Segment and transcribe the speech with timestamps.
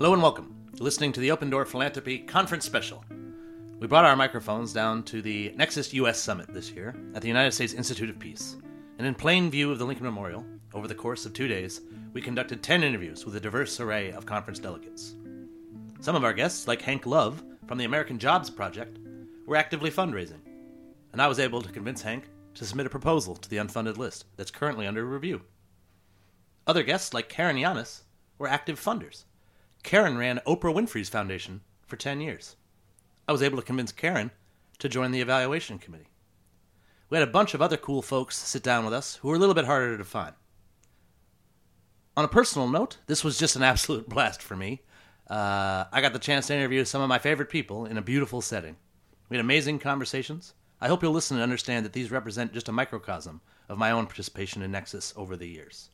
[0.00, 0.56] Hello and welcome.
[0.72, 3.04] You're listening to the Open Door Philanthropy Conference Special.
[3.80, 7.52] We brought our microphones down to the Nexus US Summit this year at the United
[7.52, 8.56] States Institute of Peace.
[8.96, 10.42] And in plain view of the Lincoln Memorial,
[10.72, 11.82] over the course of two days,
[12.14, 15.16] we conducted 10 interviews with a diverse array of conference delegates.
[16.00, 18.98] Some of our guests, like Hank Love from the American Jobs Project,
[19.44, 20.40] were actively fundraising.
[21.12, 22.24] And I was able to convince Hank
[22.54, 25.42] to submit a proposal to the unfunded list that's currently under review.
[26.66, 28.00] Other guests, like Caren Yanis,
[28.38, 29.24] were active funders.
[29.82, 32.56] Caren ran Oprah Winfrey's foundation for 10 years.
[33.26, 34.30] I was able to convince Caren
[34.78, 36.08] to join the evaluation committee.
[37.08, 39.38] We had a bunch of other cool folks sit down with us who were a
[39.38, 40.34] little bit harder to find.
[42.16, 44.82] On a personal note, this was just an absolute blast for me.
[45.28, 48.40] Uh, I got the chance to interview some of my favorite people in a beautiful
[48.40, 48.76] setting.
[49.28, 50.54] We had amazing conversations.
[50.80, 54.06] I hope you'll listen and understand that these represent just a microcosm of my own
[54.06, 55.90] participation in Nexus over the years.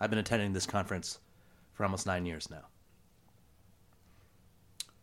[0.00, 1.20] I've been attending this conference
[1.74, 2.64] for almost nine years now.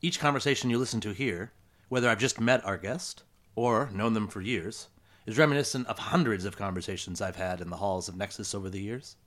[0.01, 1.51] Each conversation you listen to here,
[1.89, 3.23] whether I've just met our guest
[3.55, 4.87] or known them for years,
[5.25, 8.81] is reminiscent of hundreds of conversations I've had in the halls of Nexus over the
[8.81, 9.17] years.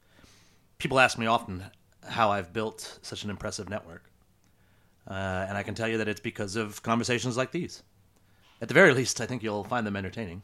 [0.79, 1.65] People ask me often
[2.09, 4.11] how I've built such an impressive network.
[5.07, 7.83] Uh, and I can tell you that it's because of conversations like these.
[8.63, 10.43] At the very least, I think you'll find them entertaining.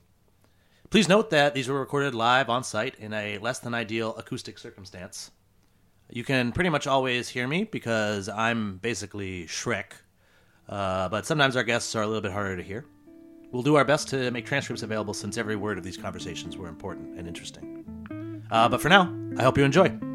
[0.91, 4.59] Please note that these were recorded live on site in a less than ideal acoustic
[4.59, 5.31] circumstance.
[6.11, 9.93] You can pretty much always hear me because I'm basically Shrek,
[10.69, 12.85] uh, but sometimes our guests are a little bit harder to hear.
[13.51, 16.69] We'll do our best to make transcripts available since every word of these conversations were
[16.69, 18.45] important and interesting.
[18.51, 20.08] Uh, but for now, I hope you enjoy.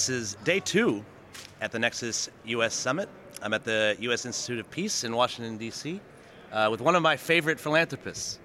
[0.00, 1.04] This is day two
[1.60, 3.06] at the Nexus US Summit.
[3.42, 4.24] I'm at the U.S.
[4.24, 6.00] Institute of Peace in Washington, D.C.,
[6.50, 8.38] uh, with one of my favorite philanthropists,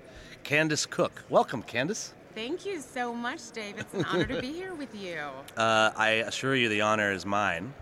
[0.44, 1.24] Candice Cook.
[1.30, 2.12] Welcome, Candice.
[2.34, 3.76] Thank you so much, Dave.
[3.78, 5.22] It's an honor to be here with you.
[5.56, 7.74] Uh, I assure you the honor is mine.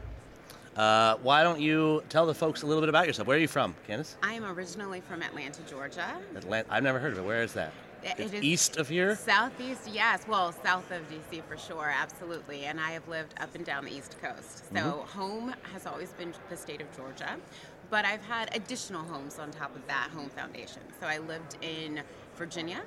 [0.76, 3.28] Uh, why don't you tell the folks a little bit about yourself?
[3.28, 4.14] Where are you from, Candice?
[4.22, 6.14] I am originally from Atlanta, Georgia.
[6.36, 6.72] Atlanta.
[6.72, 7.26] I've never heard of it.
[7.26, 7.74] Where is that?
[8.04, 9.16] It It's east of here?
[9.16, 10.26] Southeast, yes.
[10.28, 12.66] Well, south of DC for sure, absolutely.
[12.66, 14.60] And I have lived up and down the East Coast.
[14.74, 15.20] So Mm-hmm.
[15.20, 17.38] home has always been the state of Georgia,
[17.90, 20.82] but I've had additional homes on top of that home foundation.
[21.00, 22.02] So I lived in
[22.36, 22.82] Virginia,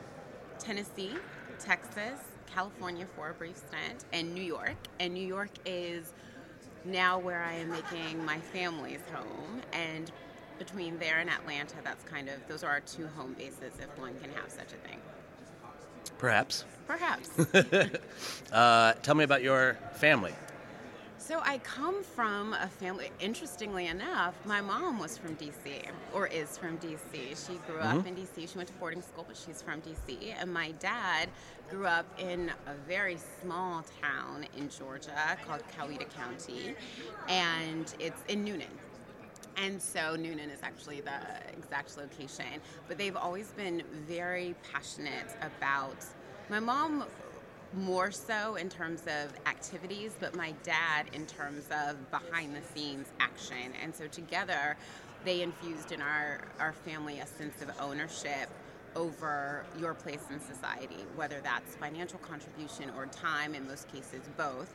[0.58, 1.12] Tennessee,
[1.58, 4.76] Texas, California for a brief stint, and New York.
[5.00, 6.12] And New York is
[6.84, 9.62] now where I am making my family's home.
[9.72, 10.10] And
[10.58, 14.14] between there and Atlanta, that's kind of, those are our two home bases if one
[14.20, 15.00] can have such a thing.
[16.18, 16.64] Perhaps.
[16.86, 17.30] Perhaps.
[18.52, 20.32] Uh, tell me about your family.
[21.18, 25.82] so I come from a family, interestingly enough, my mom was from DC,
[26.14, 27.46] or is from DC.
[27.46, 28.48] She grew up in DC.
[28.50, 30.34] She went to boarding school, but she's from DC.
[30.38, 31.28] And my dad
[31.68, 36.74] grew up in a very small town in Georgia called Coweta County,
[37.28, 38.72] and it's in Newnan.
[39.56, 41.20] And so Newnan is actually the
[41.56, 42.60] exact location.
[42.88, 45.96] But they've always been very passionate about
[46.48, 47.04] my mom
[47.74, 53.08] more so in terms of activities, but my dad in terms of behind the scenes
[53.18, 53.72] action.
[53.82, 54.76] And so together
[55.24, 58.48] they infused in our, our family a sense of ownership
[58.94, 64.72] over your place in society, whether that's financial contribution or time, in most cases, both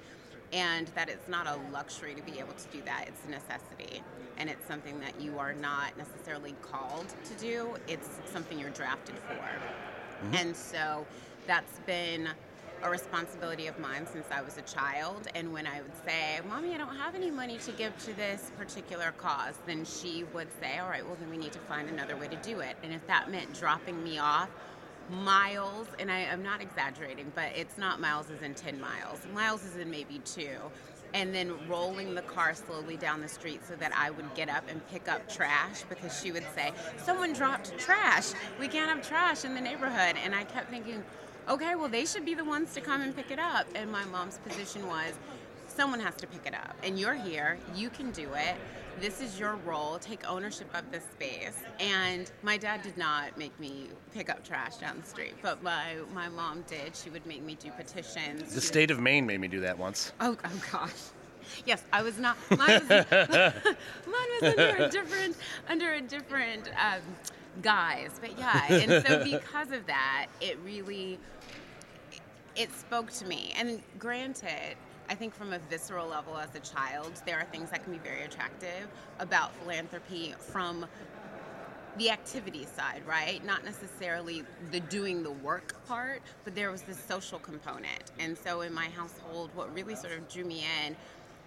[0.53, 3.05] and that it's not a luxury to be able to do that.
[3.07, 4.03] It's a necessity.
[4.37, 7.75] And it's something that you are not necessarily called to do.
[7.87, 9.33] It's something you're drafted for.
[9.33, 10.35] Mm-hmm.
[10.35, 11.05] And so
[11.47, 12.29] that's been
[12.83, 15.27] a responsibility of mine since I was a child.
[15.35, 18.51] And when I would say, Mommy, I don't have any money to give to this
[18.57, 22.17] particular cause, then she would say, All right, well, then we need to find another
[22.17, 22.75] way to do it.
[22.83, 24.49] And if that meant dropping me off
[25.09, 29.65] miles, and I, I'm not exaggerating, but it's not miles as in 10 miles, miles
[29.65, 30.57] is in maybe two.
[31.13, 34.63] And then rolling the car slowly down the street so that I would get up
[34.69, 36.71] and pick up trash because she would say,
[37.03, 38.31] Someone dropped trash.
[38.61, 40.15] We can't have trash in the neighborhood.
[40.23, 41.03] And I kept thinking,
[41.49, 43.67] Okay, well, they should be the ones to come and pick it up.
[43.75, 45.11] And my mom's position was,
[45.67, 46.77] Someone has to pick it up.
[46.81, 48.55] And you're here, you can do it.
[49.01, 49.97] This is your role.
[49.97, 51.57] Take ownership of this space.
[51.79, 55.95] And my dad did not make me pick up trash down the street, but my,
[56.13, 56.95] my mom did.
[56.95, 58.41] She would make me do petitions.
[58.41, 60.11] She The would- state of Maine made me do that once.
[60.21, 60.93] Oh, oh gosh.
[61.65, 62.37] Yes, I was not.
[62.51, 65.35] Mine was, mine was under a different,
[65.67, 67.01] under a different um,
[67.63, 68.19] guise.
[68.21, 71.17] But yeah, and so because of that, it really,
[72.55, 73.53] it spoke to me.
[73.57, 74.77] And granted,
[75.11, 77.99] I think from a visceral level as a child, there are things that can be
[77.99, 78.87] very attractive
[79.19, 80.85] about philanthropy from
[81.97, 83.43] the activity side, right?
[83.43, 88.13] Not necessarily the doing the work part, but there was this social component.
[88.19, 90.95] And so in my household, what really sort of drew me in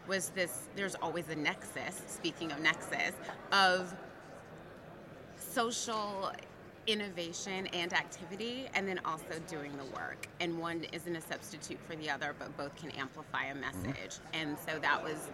[0.07, 3.13] was this there's always a nexus, speaking of nexus,
[3.51, 3.95] of
[5.39, 6.33] social
[6.87, 11.97] innovation and activity and then also doing the work and one isn't a substitute for
[11.97, 14.35] the other but both can amplify a message mm-hmm.
[14.35, 15.29] and so that was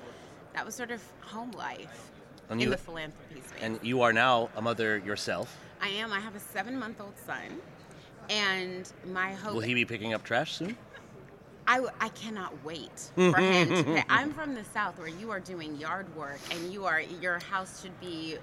[0.54, 2.10] that was sort of home life
[2.50, 3.62] and in you, the philanthropy space.
[3.62, 5.56] And you are now a mother yourself.
[5.80, 6.12] I am.
[6.12, 7.60] I have a seven-month-old son,
[8.28, 9.54] and my hope.
[9.54, 10.76] Will he be picking up trash soon?
[11.66, 14.04] I, I cannot wait for him to pay.
[14.08, 17.80] I'm from the South where you are doing yard work and you are your house
[17.80, 18.38] should be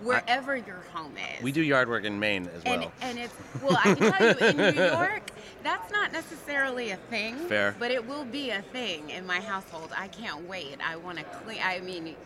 [0.00, 1.42] wherever I, your home is.
[1.42, 2.74] We do yard work in Maine as well.
[2.74, 5.30] And, and it's well, I can tell you in New York,
[5.62, 7.36] that's not necessarily a thing.
[7.36, 7.74] Fair.
[7.78, 9.90] But it will be a thing in my household.
[9.96, 10.78] I can't wait.
[10.84, 11.60] I want to clean.
[11.62, 12.16] I mean,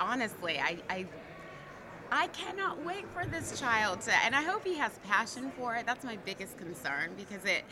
[0.00, 1.06] honestly, I, I
[2.10, 5.84] I cannot wait for this child to, and I hope he has passion for it.
[5.86, 7.64] That's my biggest concern because it,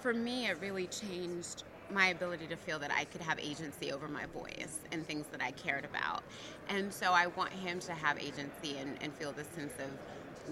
[0.00, 4.08] for me, it really changed my ability to feel that I could have agency over
[4.08, 6.22] my voice and things that I cared about.
[6.68, 9.88] And so I want him to have agency and, and feel this sense of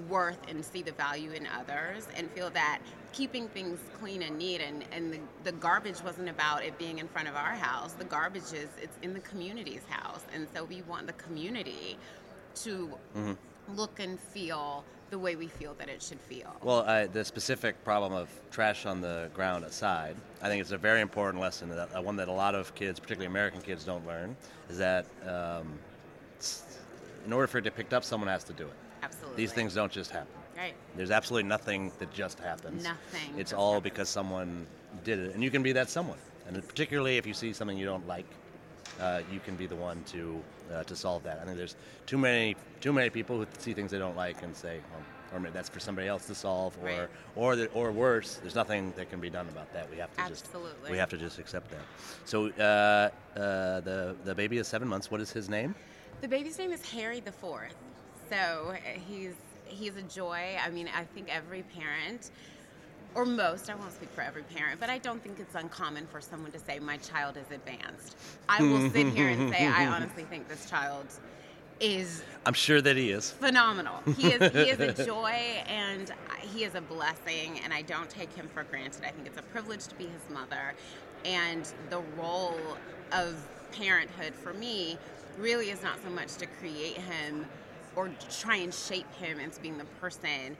[0.08, 2.80] worth and see the value in others and feel that
[3.12, 7.08] keeping things clean and neat and, and the, the garbage wasn't about it being in
[7.08, 7.92] front of our house.
[7.92, 10.22] The garbage is it's in the community's house.
[10.32, 11.98] And so we want the community
[12.56, 13.32] to mm-hmm.
[13.76, 16.56] look and feel the way we feel that it should feel.
[16.62, 20.78] Well, uh, the specific problem of trash on the ground aside, I think it's a
[20.78, 24.06] very important lesson, that, uh, one that a lot of kids, particularly American kids, don't
[24.06, 24.34] learn,
[24.70, 25.78] is that um,
[27.26, 28.72] in order for it to be picked up, someone has to do it.
[29.02, 29.36] Absolutely.
[29.36, 30.32] These things don't just happen.
[30.56, 30.74] Right.
[30.96, 32.82] There's absolutely nothing that just happens.
[32.82, 33.38] Nothing.
[33.38, 34.66] It's all because someone
[35.04, 36.18] did it, and you can be that someone.
[36.48, 38.26] And particularly if you see something you don't like,
[39.00, 40.40] uh, you can be the one to
[40.72, 41.40] uh, to solve that.
[41.40, 44.56] I think there's too many too many people who see things they don't like and
[44.56, 45.02] say, well,
[45.34, 47.08] or that's for somebody else to solve, or right.
[47.36, 49.90] or the, or worse, there's nothing that can be done about that.
[49.90, 50.70] We have to Absolutely.
[50.80, 51.80] just we have to just accept that.
[52.24, 55.10] So uh, uh, the the baby is seven months.
[55.10, 55.74] What is his name?
[56.20, 57.76] The baby's name is Harry the Fourth.
[58.30, 58.74] So
[59.08, 59.34] he's
[59.64, 60.56] he's a joy.
[60.62, 62.30] I mean, I think every parent
[63.14, 66.20] or most, I won't speak for every parent, but I don't think it's uncommon for
[66.20, 68.16] someone to say, My child is advanced.
[68.48, 71.06] I will sit here and say, I honestly think this child
[71.80, 72.22] is.
[72.46, 73.30] I'm sure that he is.
[73.32, 74.00] Phenomenal.
[74.16, 78.32] He is, he is a joy and he is a blessing, and I don't take
[78.32, 79.04] him for granted.
[79.04, 80.74] I think it's a privilege to be his mother.
[81.24, 82.58] And the role
[83.12, 83.36] of
[83.72, 84.98] parenthood for me
[85.38, 87.46] really is not so much to create him
[87.96, 88.10] or
[88.40, 90.56] try and shape him into being the person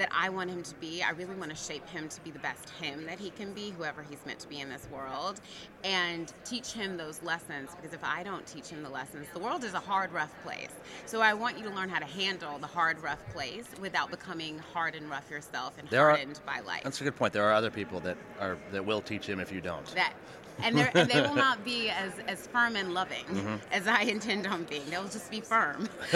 [0.00, 1.02] that I want him to be.
[1.02, 3.70] I really want to shape him to be the best him that he can be,
[3.76, 5.42] whoever he's meant to be in this world,
[5.84, 7.72] and teach him those lessons.
[7.76, 10.72] Because if I don't teach him the lessons, the world is a hard, rough place.
[11.04, 14.58] So I want you to learn how to handle the hard, rough place without becoming
[14.72, 16.82] hard and rough yourself and there hardened are, by life.
[16.82, 17.34] That's a good point.
[17.34, 19.86] There are other people that are that will teach him if you don't.
[19.94, 20.14] That
[20.62, 23.56] and, and, they will not be as, as firm and loving mm-hmm.
[23.72, 24.88] as I intend on being.
[24.88, 25.88] They'll just be firm.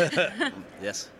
[0.82, 1.10] yes.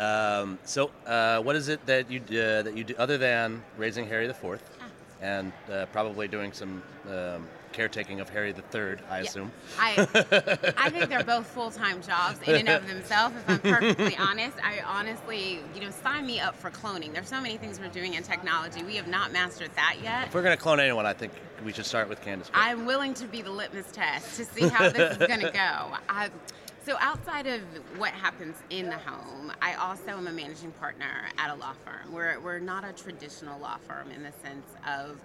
[0.00, 4.06] Um, so, uh, what is it that you uh, that you do other than raising
[4.08, 4.86] Harry the Fourth, ah.
[5.20, 9.02] and uh, probably doing some um, caretaking of Harry the Third?
[9.10, 9.22] I yeah.
[9.24, 9.52] assume.
[9.78, 10.08] I
[10.78, 13.36] I think they're both full time jobs in and of themselves.
[13.36, 17.12] If I'm perfectly honest, I honestly, you know, sign me up for cloning.
[17.12, 18.82] There's so many things we're doing in technology.
[18.82, 20.28] We have not mastered that yet.
[20.28, 22.48] If we're going to clone anyone, I think we should start with Candice.
[22.54, 25.94] I'm willing to be the litmus test to see how this is going to go.
[26.08, 26.30] I,
[26.84, 27.60] so outside of
[27.98, 32.12] what happens in the home, I also am a managing partner at a law firm.
[32.12, 35.20] We're, we're not a traditional law firm in the sense of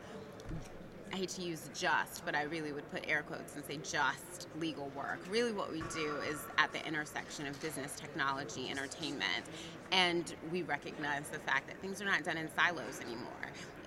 [1.13, 4.47] I hate to use just, but I really would put air quotes and say just
[4.59, 5.19] legal work.
[5.29, 9.45] Really, what we do is at the intersection of business, technology, entertainment,
[9.93, 13.29] and we recognize the fact that things are not done in silos anymore.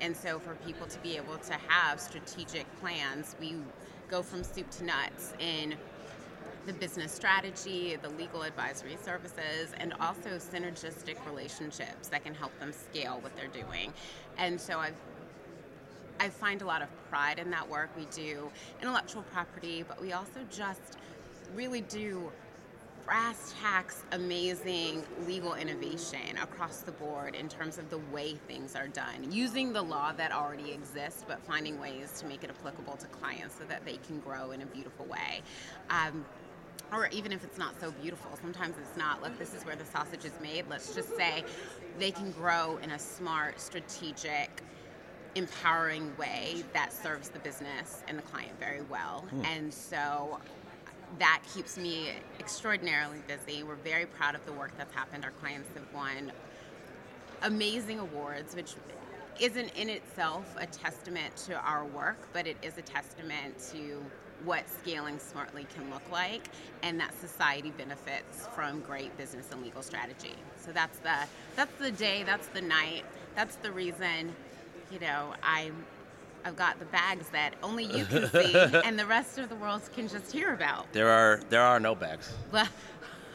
[0.00, 3.56] And so, for people to be able to have strategic plans, we
[4.08, 5.74] go from soup to nuts in
[6.68, 12.72] the business strategy, the legal advisory services, and also synergistic relationships that can help them
[12.72, 13.92] scale what they're doing.
[14.36, 14.94] And so I've
[16.20, 17.90] I find a lot of pride in that work.
[17.96, 18.50] We do
[18.82, 20.98] intellectual property, but we also just
[21.54, 22.30] really do
[23.06, 28.88] brass tacks amazing legal innovation across the board in terms of the way things are
[28.88, 33.06] done, using the law that already exists, but finding ways to make it applicable to
[33.06, 35.40] clients so that they can grow in a beautiful way.
[35.88, 36.26] Um,
[36.92, 39.22] or even if it's not so beautiful, sometimes it's not.
[39.22, 40.64] Look, this is where the sausage is made.
[40.68, 41.44] Let's just say
[41.98, 44.62] they can grow in a smart, strategic,
[45.34, 49.26] empowering way that serves the business and the client very well.
[49.30, 49.44] Hmm.
[49.44, 50.38] And so
[51.18, 53.62] that keeps me extraordinarily busy.
[53.62, 55.24] We're very proud of the work that's happened.
[55.24, 56.32] Our clients have won
[57.42, 58.74] amazing awards, which
[59.40, 64.04] isn't in itself a testament to our work, but it is a testament to
[64.44, 66.42] what scaling smartly can look like
[66.82, 70.34] and that society benefits from great business and legal strategy.
[70.64, 71.14] So that's the
[71.56, 73.04] that's the day, that's the night,
[73.34, 74.34] that's the reason,
[74.90, 75.72] you know, I
[76.44, 78.54] I've got the bags that only you can see
[78.84, 80.92] and the rest of the world can just hear about.
[80.92, 82.32] There are there are no bags.
[82.52, 82.68] Well,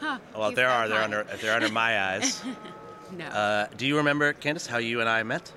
[0.36, 0.88] Well, there are.
[0.88, 2.42] They're under they're under my eyes.
[3.16, 3.26] No.
[3.26, 5.52] Uh, do you remember, Candice, how you and I met?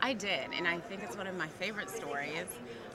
[0.00, 2.46] I did, and I think it's one of my favorite stories.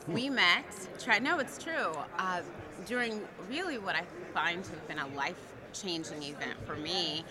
[0.08, 0.66] We met,
[1.00, 2.42] try, no, it's true, uh,
[2.86, 5.36] during really what I find to have been a life
[5.74, 7.26] changing event for me.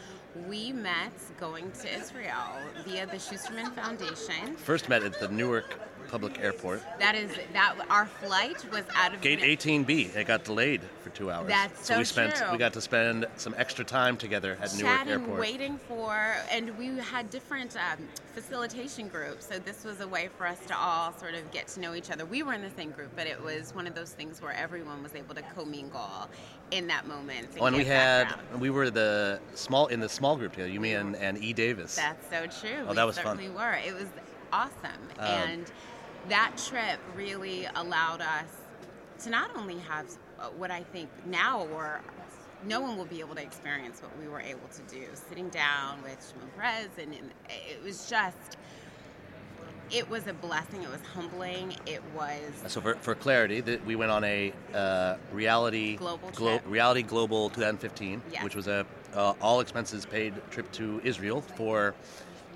[0.46, 2.52] We met going to Israel
[2.86, 4.56] via the Schusterman Foundation.
[4.56, 6.82] First met at the Newark Public Airport.
[6.98, 10.14] That is, that our flight was out of Gate 18B.
[10.14, 11.48] It got delayed for two hours.
[11.48, 12.52] That's we so we spent true.
[12.52, 15.40] we got to spend some extra time together at Newark chatting, Airport.
[15.40, 19.46] waiting for, and we had different um, facilitation groups.
[19.46, 22.10] So this was a way for us to all sort of get to know each
[22.10, 22.24] other.
[22.24, 25.02] We were in the same group, but it was one of those things where everyone
[25.02, 26.28] was able to commingle
[26.70, 27.48] in that moment.
[27.60, 28.60] Oh, and we had background.
[28.60, 30.70] we were the small in the small group together.
[30.70, 31.52] You, me, and, and E.
[31.52, 31.96] Davis.
[31.96, 32.78] That's so true.
[32.84, 33.36] Oh, we that was fun.
[33.36, 33.74] certainly were.
[33.86, 34.06] It was
[34.52, 34.72] awesome,
[35.18, 35.72] Um, and
[36.28, 38.48] that trip really allowed us
[39.24, 40.06] to not only have
[40.38, 42.00] uh, what I think now or
[42.66, 46.02] no one will be able to experience what we were able to do, sitting down
[46.02, 48.56] with Shimon Peres, and, and it was just.
[49.88, 50.82] It was a blessing.
[50.82, 51.72] It was humbling.
[51.86, 56.58] It was So for, for clarity, that we went on a uh, reality Global glo-
[56.58, 56.62] trip.
[56.66, 58.42] reality global 2015, Yes.
[58.42, 61.94] which was a uh, all expenses paid trip to Israel for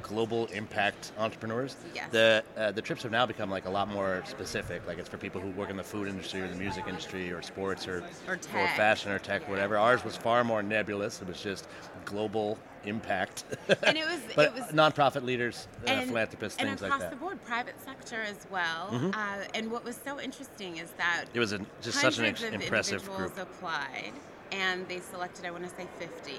[0.02, 1.76] global impact entrepreneurs.
[1.95, 2.09] Yes.
[2.11, 4.87] The uh, the trips have now become like a lot more specific.
[4.87, 7.42] Like it's for people who work in the food industry or the music industry or
[7.42, 9.76] sports or Or or fashion or tech, whatever.
[9.76, 11.21] Ours was far more nebulous.
[11.23, 11.69] It was just
[12.04, 13.45] global impact.
[13.85, 17.16] and it was but it was nonprofit leaders, uh, philanthropists, and things across like that.
[17.16, 17.21] Mm-hmm.
[17.21, 18.88] the board, private sector as well.
[19.14, 22.42] Uh, and what was so interesting is that It was a, just such an ex-
[22.42, 23.37] of impressive group.
[23.38, 24.12] applied,
[24.52, 26.33] and they selected, I want to say, 50,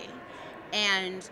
[0.74, 1.30] and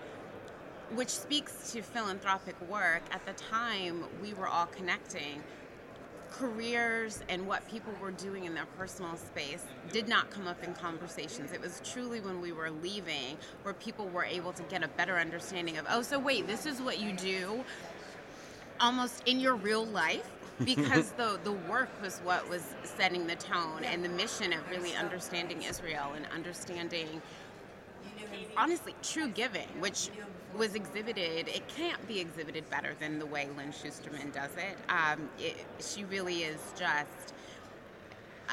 [0.96, 3.03] which speaks to philanthropic work.
[3.12, 5.43] At the time, we were all connecting.
[6.31, 10.74] Careers and what people were doing in their personal space did not come up in
[10.74, 11.51] conversations.
[11.51, 15.17] It was truly when we were leaving where people were able to get a better
[15.17, 17.63] understanding of, oh, so wait, this is what you do
[18.79, 20.29] almost in your real life
[20.65, 24.93] because the the work was what was setting the tone and the mission of really
[24.96, 27.22] understanding Israel and understanding
[28.57, 30.09] honestly true giving which
[30.57, 35.29] was exhibited it can't be exhibited better than the way Lynn Schusterman does it, um,
[35.39, 37.33] it she really is just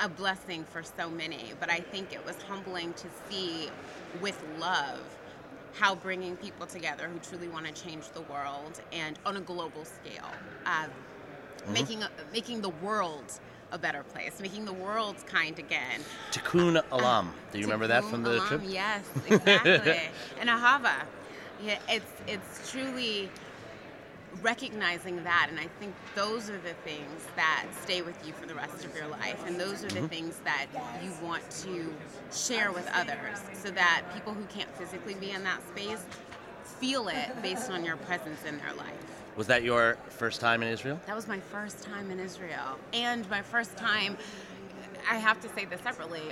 [0.02, 3.70] a blessing for so many but I think it was humbling to see
[4.20, 5.00] with love
[5.78, 9.84] how bringing people together who truly want to change the world and on a global
[9.84, 10.30] scale,
[10.64, 10.86] uh,
[11.72, 12.02] making
[12.32, 13.38] making the world
[13.72, 16.00] a better place, making the world kind again.
[16.32, 17.28] Tikkun Olam.
[17.52, 18.60] Do you remember that from the Olam, trip?
[18.66, 20.00] Yes, exactly.
[20.40, 20.92] and Ahava.
[21.62, 23.30] Yeah, it's it's truly
[24.42, 28.54] recognizing that and i think those are the things that stay with you for the
[28.54, 30.02] rest of your life and those are Mm-hmm.
[30.02, 30.66] the things that
[31.02, 31.90] you want to
[32.34, 36.04] share with others so that people who can't physically be in that space
[36.64, 40.68] feel it based on your presence in their life Was that your first time in
[40.68, 41.00] Israel?
[41.06, 44.16] that was my first time in Israel and my first time
[45.10, 46.22] I have to say this separately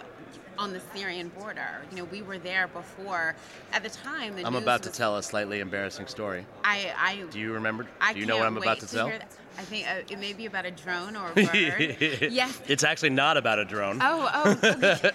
[0.58, 1.82] on the Syrian border.
[1.90, 3.34] You know, we were there before
[3.73, 6.46] at the time the I'm about to tell a slightly embarrassing story.
[6.64, 7.87] I I Do you remember?
[8.00, 9.08] I Do you know what I'm about wait to tell?
[9.56, 12.28] I think uh, it may be about a drone or a bird.
[12.32, 12.61] yes.
[12.66, 13.99] It's actually not about a drone.
[14.00, 15.11] Oh, oh, okay.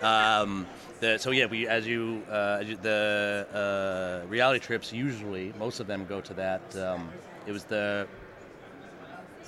[0.02, 0.66] Um,
[1.00, 3.46] the, so yeah, we as you uh, as you- the
[4.24, 6.76] uh, reality trips usually most of them go to that.
[6.76, 7.08] Um,
[7.46, 8.06] it was the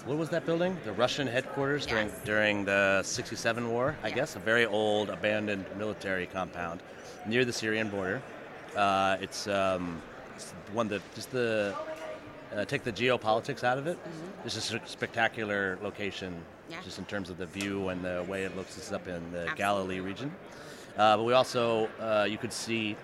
[0.07, 0.77] what was that building?
[0.85, 2.21] The Russian headquarters during Yes.
[2.25, 4.35] during the '67 war, I guess.
[4.37, 6.81] A very old, abandoned military compound
[7.27, 8.23] near the Syrian border.
[8.75, 10.01] Uh, it's, um,
[10.37, 11.75] it's one that just the
[12.57, 13.99] uh, take the geopolitics out of it.
[14.45, 16.73] It's just a spectacular location, Mm-hmm.
[16.73, 16.83] Yeah.
[16.85, 18.79] just in terms of the view and the way it looks.
[18.79, 19.57] It's up in the Absolutely.
[19.57, 20.31] Galilee region.
[20.97, 22.97] Uh, but we also uh, you could see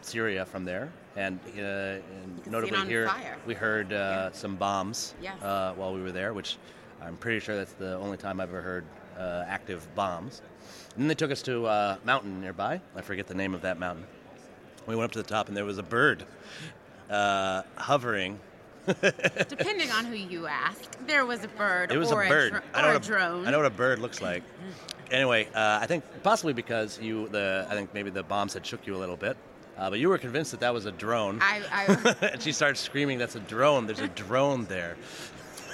[0.00, 3.36] Syria from there, and, uh, and notably here fire.
[3.46, 5.40] we heard uh, some bombs Yes.
[5.42, 6.56] uh, while we were there, which
[7.02, 8.84] I'm pretty sure that's the only time I've ever heard
[9.18, 10.42] uh, active bombs.
[10.94, 12.80] And then they took us to a mountain nearby.
[12.96, 14.06] I forget the name of that mountain.
[14.86, 16.24] We went up to the top, and there was a bird
[17.10, 18.38] uh, hovering
[19.48, 21.92] Depending on who you ask, there was a bird.
[21.92, 22.52] It was or a bird.
[22.52, 23.46] dr- I know or what a drone.
[23.46, 24.42] I know what a bird looks like.
[25.10, 28.86] Anyway, uh, I think possibly because you the I think maybe the bombs had shook
[28.86, 29.36] you a little bit,
[29.76, 31.38] uh, but you were convinced that that was a drone.
[31.40, 33.86] I, I, and she starts screaming, "That's a drone!
[33.86, 34.96] There's a drone there!"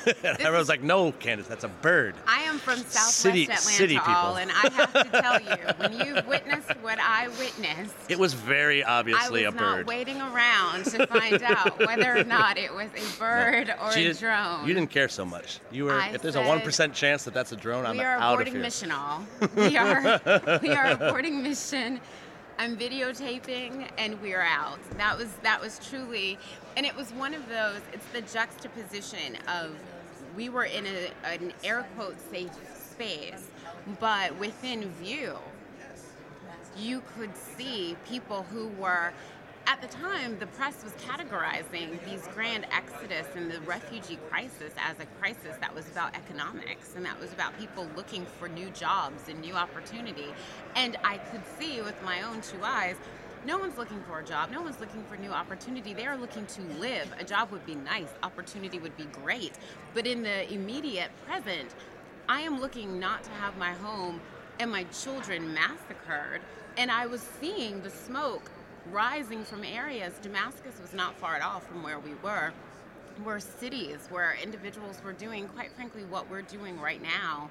[0.24, 3.94] and everyone's like, "No, Candice, that's a bird." I am from Southwest City- Atlanta, city
[3.94, 4.12] people.
[4.12, 8.34] all, and I have to tell you, when you witnessed what I witnessed, It was
[8.34, 12.72] very I obviously was a not waiting around to find out whether or not it
[12.74, 14.66] was a bird or She a didn't- drone.
[14.68, 15.60] You didn't care so much.
[15.70, 16.00] You were.
[16.00, 18.40] I if there's a one percent chance that that's a drone, I'm we are out
[18.40, 18.60] of aborting here.
[18.60, 19.24] mission all.
[19.56, 20.00] We are
[20.62, 22.00] we are aborting mission.
[22.56, 24.78] I'm videotaping and we're out.
[24.96, 26.38] That was that was truly
[26.76, 29.70] and it was one of those it's the juxtaposition of
[30.36, 32.50] we were in a, an air quote safe
[32.90, 33.48] space,
[34.00, 35.38] but within view
[36.76, 39.12] you could see people who were
[39.66, 44.96] at the time the press was categorizing these grand exodus and the refugee crisis as
[45.00, 49.28] a crisis that was about economics and that was about people looking for new jobs
[49.28, 50.26] and new opportunity.
[50.76, 52.96] And i could see with my own two eyes
[53.46, 56.46] no one's looking for a job no one's looking for new opportunity they are looking
[56.46, 59.52] to live a job would be nice opportunity would be great
[59.92, 61.74] but in the immediate present
[62.28, 64.20] I am looking not to have my home
[64.58, 66.40] and my children massacred.
[66.78, 68.50] And I was seeing the smoke
[68.90, 70.14] rising from areas.
[70.22, 72.52] Damascus was not far at all from where we were.
[73.24, 77.50] Were cities where individuals were doing, quite frankly, what we're doing right now,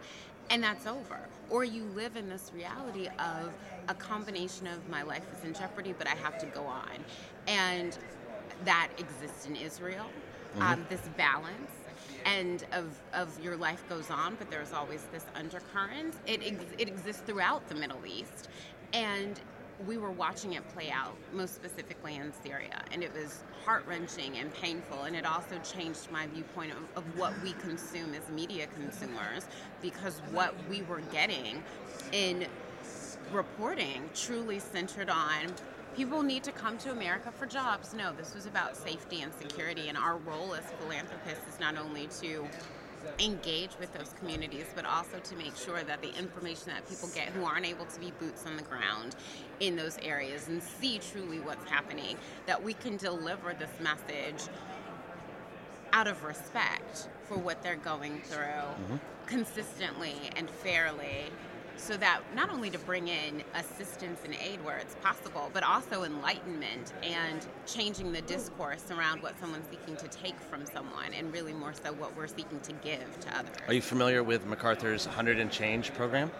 [0.49, 1.19] and that's over.
[1.49, 3.53] Or you live in this reality of
[3.87, 6.89] a combination of my life is in jeopardy, but I have to go on.
[7.47, 7.97] And
[8.65, 10.05] that exists in Israel,
[10.59, 11.71] um, this balance
[12.25, 16.15] and of, of your life goes on, but there's always this undercurrent.
[16.25, 18.49] It, ex- it exists throughout the Middle East.
[18.93, 19.39] And
[19.87, 22.81] we were watching it play out, most specifically in Syria.
[22.91, 25.03] And it was heart wrenching and painful.
[25.03, 29.47] And it also changed my viewpoint of, of what we consume as media consumers
[29.81, 31.63] because what we were getting
[32.11, 32.45] in
[33.31, 35.53] reporting truly centered on
[35.95, 37.93] people need to come to America for jobs.
[37.93, 42.07] No, this was about safety and security, and our role as philanthropists is not only
[42.21, 42.45] to
[43.19, 47.29] engage with those communities, but also to make sure that the information that people get
[47.29, 49.15] who aren't able to be boots on the ground
[49.59, 54.49] in those areas and see truly what's happening, that we can deliver this message
[55.93, 58.95] out of respect for what they're going through mm-hmm.
[59.27, 61.31] consistently and fairly
[61.77, 66.03] so that not only to bring in assistance and aid where it's possible but also
[66.03, 71.53] enlightenment and changing the discourse around what someone's seeking to take from someone and really
[71.53, 75.39] more so what we're seeking to give to others Are you familiar with MacArthur's 100
[75.39, 76.31] and Change program?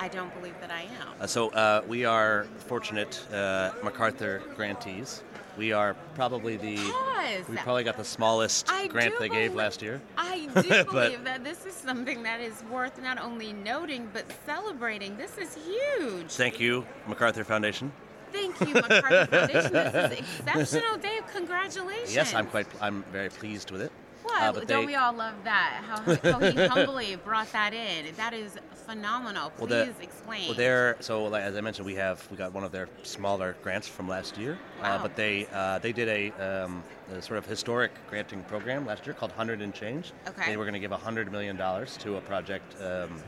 [0.00, 5.22] i don't believe that i am Uh, so uh, we are fortunate uh, MacArthur grantees.
[5.56, 7.48] We are probably the Pause.
[7.48, 10.00] we probably got the smallest I grant they gave last year.
[10.18, 14.24] I do But- believe that this is something that is worth not only noting but
[14.46, 15.16] celebrating.
[15.16, 16.26] This is huge.
[16.32, 17.92] Thank you, MacArthur Foundation.
[18.32, 19.72] Thank you, MacArthur Foundation.
[19.72, 21.22] This is an exceptional, Dave.
[21.32, 22.14] Congratulations.
[22.14, 23.92] Yes, I'm quite I'm very pleased with it.
[24.24, 24.42] What?
[24.42, 25.82] Uh, but Don't they- we all love that?
[25.86, 28.06] How, how he humbly brought that in.
[28.16, 29.50] That is phenomenal.
[29.50, 30.48] Please Well, the- explain.
[30.48, 33.56] Well, they're so like, as I mentioned, we have we got one of their smaller
[33.62, 34.96] grants from last year, Wow.
[34.96, 39.06] uh, but they uh, they did a, um, a sort of historic granting program last
[39.06, 40.12] year called Hundred and Change.
[40.28, 40.46] Okay.
[40.50, 43.20] They were going to give hundred million dollars to a project um,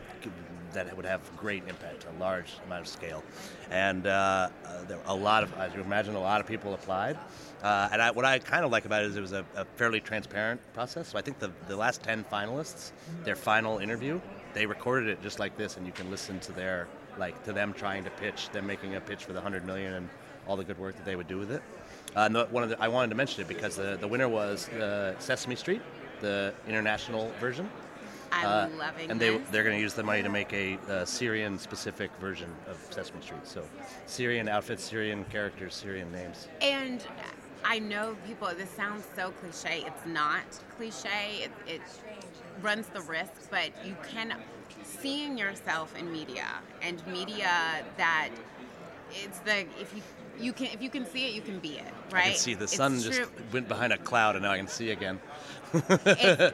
[0.72, 3.22] that would have great impact, a large amount of scale,
[3.70, 7.16] and uh, uh, there a lot of, as you imagine, a lot of people applied.
[7.62, 9.64] Uh, and I, what I kind of like about it is it was a, a
[9.76, 11.08] fairly transparent process.
[11.08, 12.92] So I think the, the last 10 finalists,
[13.24, 14.20] their final interview,
[14.56, 16.88] they recorded it just like this, and you can listen to their,
[17.18, 20.08] like, to them trying to pitch, them making a pitch for the 100 million and
[20.48, 21.62] all the good work that they would do with it.
[22.16, 24.30] Uh, and the, one of the, I wanted to mention it because the, the winner
[24.30, 25.82] was uh, Sesame Street,
[26.22, 27.68] the international version.
[28.32, 29.46] I'm Uh, loving and they this.
[29.50, 33.20] they're going to use the money to make a, uh Syrian specific version of Sesame
[33.20, 33.46] Street.
[33.46, 33.62] So
[34.06, 36.48] Syrian outfits, Syrian characters, Syrian names.
[36.62, 37.04] And
[37.64, 39.84] I know people, this sounds so cliche.
[39.86, 40.44] It's not
[40.76, 41.44] cliche.
[41.44, 41.80] It, it
[42.62, 44.34] runs the risk, but you can,
[44.84, 46.46] seeing yourself in media
[46.82, 47.50] and media
[47.96, 48.30] that
[49.12, 50.02] it's the, if you,
[50.38, 52.24] you can, if you can see it, you can be it, right?
[52.26, 53.28] I can see the It's sun just true.
[53.52, 55.20] went behind a cloud, and now I can see again.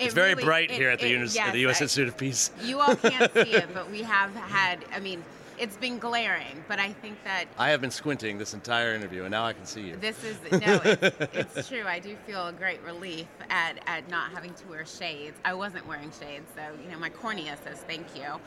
[0.00, 1.80] It's, It's it very really- bright it- here at the, it- Unis- at the U.S.
[1.80, 2.50] Institute of Peace.
[2.64, 5.22] You all can't see it, but we have had, I mean,
[5.62, 9.30] it's been glaring, but I think that I have been squinting this entire interview, and
[9.30, 9.96] now I can see you.
[9.96, 11.16] This is no, it's,
[11.56, 11.84] it's true.
[11.86, 15.38] I do feel a great relief at, at not having to wear shades.
[15.44, 18.40] I wasn't wearing shades, so you know my cornea says thank you.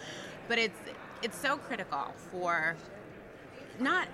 [0.49, 0.78] But it's
[1.23, 2.75] it's so critical for
[3.80, 4.10] not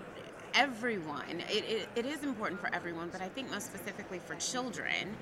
[0.53, 1.41] everyone.
[1.49, 5.15] It, it, it is important for everyone, but I think most specifically for children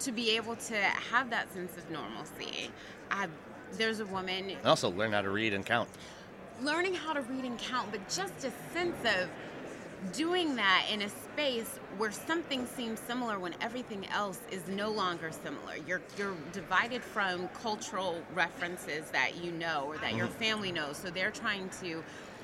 [0.00, 2.70] to be able to have that sense of normalcy.
[3.10, 3.28] I,
[3.72, 5.88] there's a woman And also learn how to read and count.
[6.62, 9.28] Learning how to read and count, but just a sense of
[10.12, 15.30] doing that in a space where something seems similar when everything else is no longer
[15.42, 15.76] similar.
[15.86, 20.38] You're you're divided from cultural references that you know or that your mm-hmm.
[20.38, 20.96] family knows.
[20.98, 22.02] So they're trying to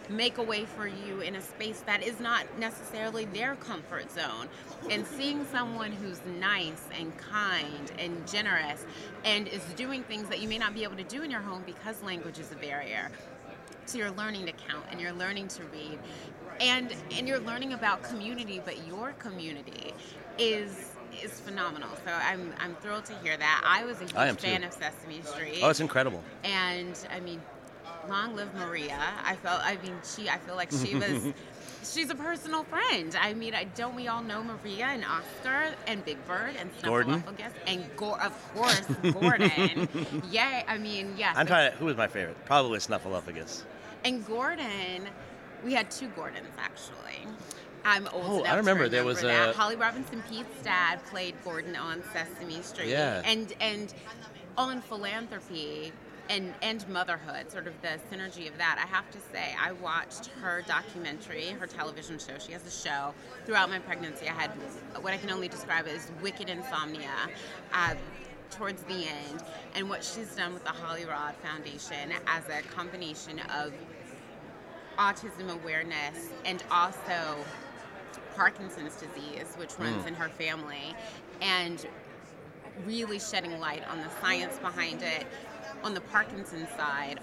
[0.09, 4.49] make a way for you in a space that is not necessarily their comfort zone.
[4.91, 8.85] And seeing someone who's nice and kind and generous
[9.25, 11.63] and is doing things that you may not be able to do in your home
[11.65, 13.11] because language is a barrier.
[13.91, 15.99] So you're learning to count and you're learning to read.
[16.61, 19.93] And and you're learning about community, but your community
[20.39, 21.89] is is phenomenal.
[22.05, 23.63] So I'm I'm thrilled to hear that.
[23.67, 24.47] I was a huge am too.
[24.47, 25.59] fan of Sesame Street.
[25.61, 26.23] Oh, it's incredible.
[26.45, 27.43] and I mean,
[28.09, 29.01] long live Maria.
[29.25, 31.33] I felt I mean she I feel like she was
[31.83, 33.17] she's a personal friend.
[33.21, 37.23] I mean, I, don't we all know Maria and Oscar and Big Bird and Gordon?
[37.23, 39.89] Snuffleupagus and of course Gordon.
[40.31, 41.35] yeah, I mean, yes.
[41.37, 41.77] I'm trying to.
[41.79, 42.37] Who was my favorite?
[42.45, 43.65] Probably Snuffleupagus.
[44.05, 45.09] And Gordon,
[45.65, 47.27] we had two Gordons actually.
[47.85, 49.51] I'm old Oh, enough I remember to there was that.
[49.51, 52.89] a- Holly Robinson Peete's dad played Gordon on Sesame Street.
[52.89, 53.23] Yeah.
[53.25, 53.93] And and
[54.59, 55.93] on philanthropy
[56.29, 58.79] and and motherhood, sort of the synergy of that.
[58.83, 62.39] I have to say, I watched her documentary, her television show.
[62.39, 63.15] She has a show
[63.47, 64.29] throughout my pregnancy.
[64.29, 64.51] I had
[65.01, 67.11] what I can only describe as wicked insomnia.
[67.73, 67.95] Uh,
[68.51, 69.43] towards the end
[69.75, 73.73] and what she's done with the HollyRod Foundation as a combination of
[74.99, 77.37] autism awareness and also
[78.37, 80.09] Parkinson's disease, which runs mm.
[80.09, 80.95] in her family,
[81.41, 81.87] and
[82.87, 85.27] really shedding light on the science behind it.
[85.83, 87.21] On the Parkinson's side,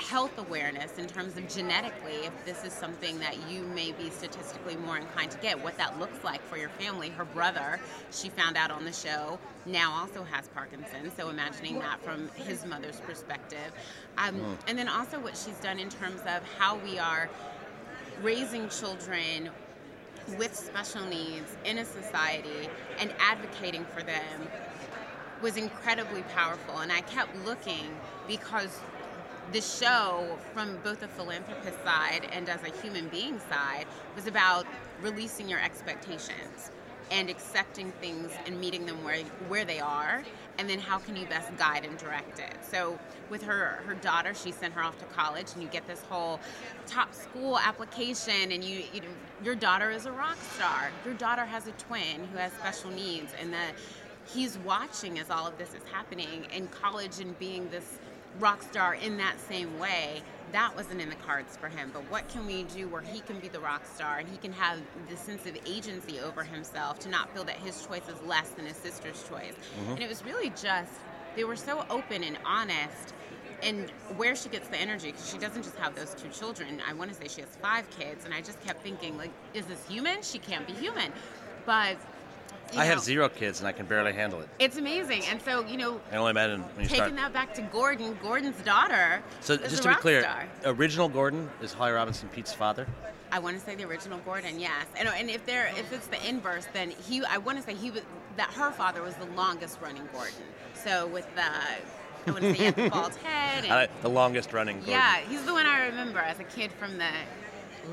[0.00, 4.76] health awareness in terms of genetically, if this is something that you may be statistically
[4.76, 7.10] more inclined to get, what that looks like for your family.
[7.10, 7.78] Her brother,
[8.10, 12.64] she found out on the show, now also has Parkinson's, so imagining that from his
[12.64, 13.72] mother's perspective.
[14.18, 17.28] Um, And then also what she's done in terms of how we are
[18.22, 19.50] raising children
[20.38, 24.48] with special needs in a society and advocating for them
[25.42, 26.78] was incredibly powerful.
[26.78, 27.96] And I kept looking
[28.28, 28.78] because
[29.52, 34.66] the show, from both a philanthropist side and as a human being side, was about
[35.02, 36.70] releasing your expectations
[37.10, 40.22] and accepting things and meeting them where where they are
[40.58, 42.54] and then how can you best guide and direct it?
[42.62, 42.98] So
[43.30, 46.38] with her her daughter she sent her off to college and you get this whole
[46.86, 49.02] top school application and you, you
[49.42, 50.90] your daughter is a rock star.
[51.04, 53.72] Your daughter has a twin who has special needs and that
[54.32, 57.98] he's watching as all of this is happening in college and being this
[58.38, 61.90] rock star in that same way that wasn't in the cards for him.
[61.92, 64.52] But what can we do where he can be the rock star and he can
[64.52, 68.50] have the sense of agency over himself to not feel that his choice is less
[68.50, 69.54] than his sister's choice?
[69.54, 69.92] Mm-hmm.
[69.92, 70.92] And it was really just
[71.36, 73.14] they were so open and honest
[73.62, 76.80] and where she gets the energy because she doesn't just have those two children.
[76.88, 79.66] I want to say she has five kids and i just kept thinking like is
[79.66, 80.22] this human?
[80.22, 81.12] She can't be human.
[81.66, 81.96] But
[82.76, 84.48] I have zero kids and I can barely handle it.
[84.58, 87.16] it's amazing and so you know I only imagine when you taking start.
[87.16, 90.44] that back to gordon gordon's daughter So just to be clear, star.
[90.64, 92.86] original Gordon is Holly Robinson Peete's father.
[93.32, 94.86] I want to say the original Gordon, yes.
[94.98, 97.92] And, and if there, if it's the inverse, then he, I want to say he
[97.92, 98.02] was
[98.36, 100.34] that her father was the longest running Gordon.
[100.74, 103.62] So with the, I want to say he had the bald head.
[103.64, 104.94] And, I, the longest running Gordon.
[104.94, 107.06] yeah, he's the one I remember as a kid from the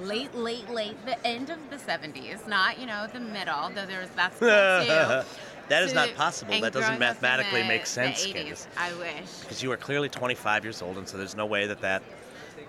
[0.04, 3.70] late, late, late, the end of the '70s, not you know the middle.
[3.74, 5.28] Though there's that's cool too.
[5.70, 6.52] that is To- not possible.
[6.60, 8.68] That doesn't growing up in mathematically the- make sense, The 80s, Candice.
[8.78, 9.40] I wish.
[9.42, 12.04] Because you are clearly 25 years old, and so there's no way that that.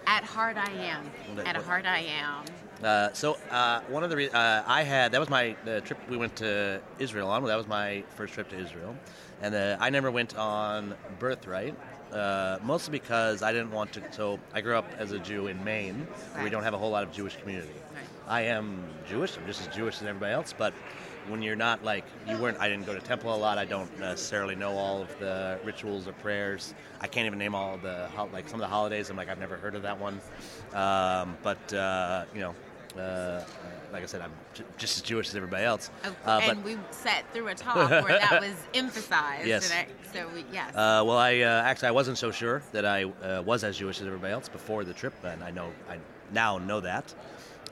[0.07, 1.11] At heart, I am.
[1.45, 2.45] At what- heart, I am.
[2.83, 5.99] Uh, so uh, one of the re- uh, I had that was my the trip
[6.09, 7.45] we went to Israel on.
[7.45, 8.95] That was my first trip to Israel,
[9.43, 11.75] and uh, I never went on Birthright.
[12.13, 14.03] Uh, mostly because I didn't want to.
[14.13, 16.91] So I grew up as a Jew in Maine, where we don't have a whole
[16.91, 17.69] lot of Jewish community.
[17.95, 18.05] Right.
[18.27, 19.37] I am Jewish.
[19.37, 20.55] I'm just as Jewish as everybody else.
[20.57, 20.73] But
[21.29, 23.59] when you're not like you weren't, I didn't go to temple a lot.
[23.59, 26.75] I don't necessarily know all of the rituals or prayers.
[27.01, 29.11] I can't even name all the like some of the holidays.
[29.11, 30.21] I'm like I've never heard of that one.
[30.73, 32.55] Um, but uh, you know,
[33.01, 33.45] uh,
[33.93, 35.91] like I said, I'm j- just as Jewish as everybody else.
[36.05, 39.47] Of Uh, and we sat through a talk where that was emphasized.
[39.47, 39.73] Yes.
[39.73, 40.75] I, so we, yes.
[40.75, 44.01] Uh, well, I uh, actually I wasn't so sure that I uh, was as Jewish
[44.01, 45.99] as everybody else before the trip, and I know I
[46.33, 47.15] now know that.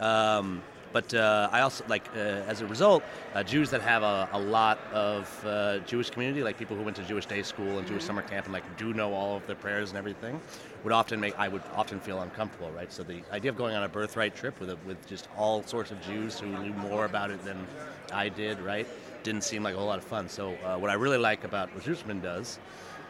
[0.00, 3.02] Um, but uh, I also like uh, as a result,
[3.35, 6.96] uh, Jews that have a, a lot of uh, Jewish community, like people who went
[6.96, 9.55] to Jewish day school and Jewish summer camp, and like do know all of the
[9.55, 10.40] prayers and everything,
[10.87, 12.92] would often make I would often feel uncomfortable, right?
[12.92, 15.90] So the idea of going on a birthright trip with a, with just all sorts
[15.90, 17.66] of Jews who knew more about it than
[18.12, 18.87] I did, right?
[19.27, 20.29] didn't seem like a whole lot of fun.
[20.29, 22.61] So uh, what I really like about what Zussman does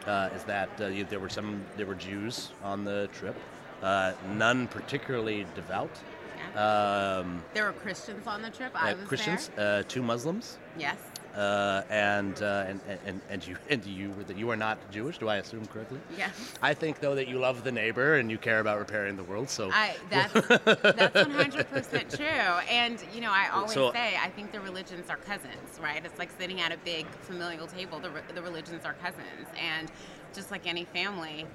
[0.07, 3.35] uh, is that uh, you, there were some there were Jews on the trip,
[3.83, 5.91] uh, none particularly devout.
[6.35, 7.19] Yeah.
[7.19, 8.71] Um, there were Christians on the trip.
[8.73, 9.79] I uh, was Christians, there.
[9.79, 10.57] Uh, two Muslims.
[10.77, 10.97] Yes.
[11.37, 15.19] Uh, and, uh, and and and you and you that you are not Jewish.
[15.19, 15.99] Do I assume correctly?
[16.17, 16.31] Yes.
[16.63, 19.47] I think though that you love the neighbor and you care about repairing the world.
[19.47, 22.25] So I, that's that's one hundred percent true.
[22.25, 26.03] And you know, I always So- say I think the religions are cousins, right?
[26.03, 27.99] It's like sitting at a big familial table.
[27.99, 29.91] The, re- the religions are cousins, and
[30.33, 31.45] just like any family,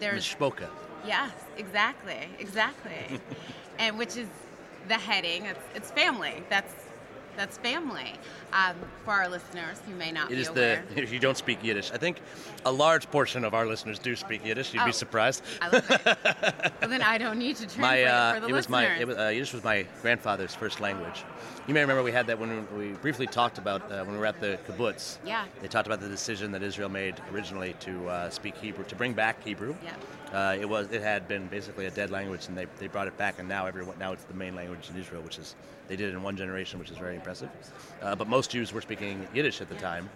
[0.00, 0.68] there's Mishpoka.
[1.06, 3.20] Yes, exactly, exactly.
[3.78, 4.28] and which is
[4.88, 5.46] the heading.
[5.46, 6.42] It's it's family.
[6.50, 6.74] That's
[7.36, 8.12] that's family.
[8.52, 10.84] Um, for our listeners who may not It be is aware.
[10.94, 11.90] the if you don't speak Yiddish.
[11.90, 12.18] I think
[12.66, 14.74] a large portion of our listeners do speak Yiddish.
[14.74, 14.86] You'd Oh.
[14.86, 15.42] be surprised.
[15.60, 16.00] I love it.
[16.80, 18.90] well, then I don't need to translate my it uh, for the it was listeners.
[18.90, 21.24] my it was, uh, Yiddish was my grandfather's first language.
[21.66, 24.26] You may remember we had that when we briefly talked about uh, when we were
[24.26, 25.18] at the kibbutz.
[25.24, 25.44] Yeah.
[25.60, 29.12] They talked about the decision that Israel made originally to uh, speak Hebrew, to bring
[29.12, 29.74] back Hebrew.
[29.82, 29.92] Yeah.
[30.32, 33.16] Uh, it was it had been basically a dead language, and they, they brought it
[33.18, 35.54] back, and now everyone now it's the main language in Israel, which is
[35.88, 37.50] they did it in one generation, which is very impressive.
[38.00, 40.08] Uh, but most Jews were speaking Yiddish at the time,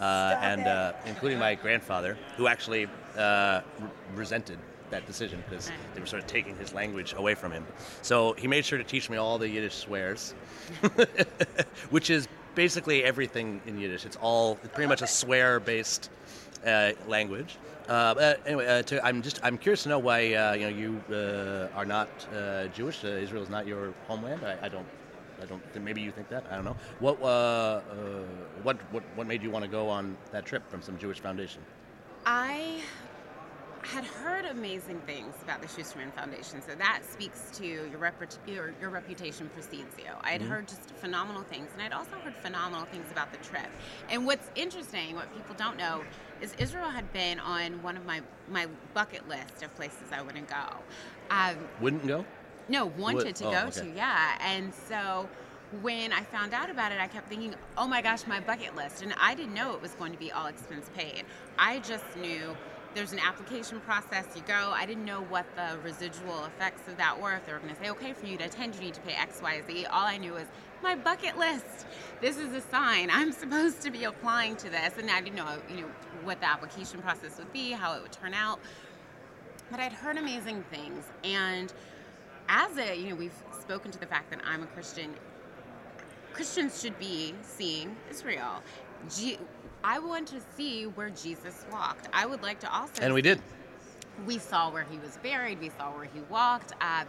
[0.00, 2.86] uh, and uh, including my grandfather, who actually
[3.16, 4.58] uh, re- resented
[4.90, 7.66] that decision because they were sort of taking his language away from him.
[8.02, 10.32] So he made sure to teach me all the Yiddish swears,
[11.90, 14.06] which is basically everything in Yiddish.
[14.06, 16.10] It's all it's pretty much a swear-based
[16.64, 17.56] uh, language.
[17.88, 21.14] Uh, anyway, uh, to, I'm just I'm curious to know why uh, you know you
[21.14, 23.04] uh, are not uh, Jewish.
[23.04, 24.42] Uh, Israel is not your homeland.
[24.44, 24.86] I, I don't.
[25.42, 25.62] I don't.
[25.82, 26.44] Maybe you think that.
[26.50, 26.76] I don't know.
[27.00, 27.82] What uh, uh,
[28.62, 31.62] what what what made you want to go on that trip from some Jewish foundation?
[32.24, 32.80] I
[33.82, 38.72] had heard amazing things about the Schusterman Foundation, so that speaks to your, reput- your,
[38.80, 40.10] your reputation precedes you.
[40.20, 40.50] I had Mm-hmm.
[40.50, 43.66] heard just phenomenal things, and I'd also heard phenomenal things about the trip.
[44.08, 46.02] And what's interesting, what people don't know,
[46.40, 50.48] is Israel had been on one of my, my bucket list of places I wouldn't
[50.48, 50.76] go.
[51.30, 52.24] Um, Wouldn't go.
[52.68, 53.80] no, wanted to oh, go okay.
[53.80, 54.38] to, yeah.
[54.40, 55.28] And so
[55.80, 59.02] when I found out about it, I kept thinking, oh my gosh, my bucket list.
[59.02, 61.24] And I didn't know it was going to be all expense paid.
[61.58, 62.54] I just knew
[62.94, 64.72] there's an application process, you go.
[64.74, 67.34] I didn't know what the residual effects of that were.
[67.34, 69.12] If they were going to say, okay, for you to attend, you need to pay
[69.12, 69.86] X, Y, Z.
[69.86, 70.46] All I knew was
[70.82, 71.86] my bucket list.
[72.20, 73.08] This is a sign.
[73.10, 74.98] I'm supposed to be applying to this.
[74.98, 75.90] And I didn't know, you know,
[76.24, 78.60] what the application process would be, how it would turn out.
[79.70, 81.04] But I'd heard amazing things.
[81.24, 81.72] And
[82.48, 85.14] as a, you know, we've spoken to the fact that I'm a Christian.
[86.32, 88.62] Christians should be seeing Israel.
[89.08, 89.38] Je-
[89.84, 92.08] I want to see where Jesus walked.
[92.12, 93.02] I would like to also.
[93.02, 93.40] And we did.
[94.26, 95.60] We saw where he was buried.
[95.60, 96.72] We saw where he walked.
[96.80, 97.04] Uh,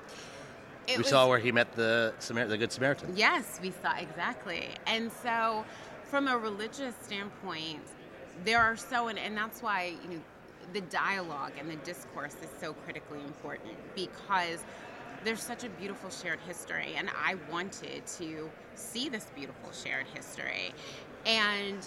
[0.87, 3.13] it We was- saw where he met the Samar- the Good Samaritan.
[3.15, 4.69] Yes, we saw exactly.
[4.87, 5.65] And so,
[6.05, 7.81] from a religious standpoint,
[8.43, 10.21] there are so, and, and that's why you know
[10.73, 14.63] the dialogue and the discourse is so critically important because
[15.23, 20.73] there's such a beautiful shared history, and I wanted to see this beautiful shared history,
[21.25, 21.77] and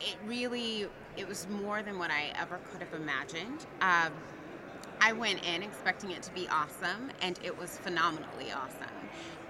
[0.00, 0.86] it really
[1.16, 3.66] it was more than what I ever could have imagined.
[3.80, 4.12] Um,
[5.00, 8.94] I went in expecting it to be awesome, and it was phenomenally awesome.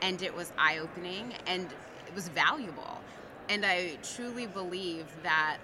[0.00, 1.66] And it was eye opening, and
[2.06, 3.00] it was valuable.
[3.48, 5.58] And I truly believe that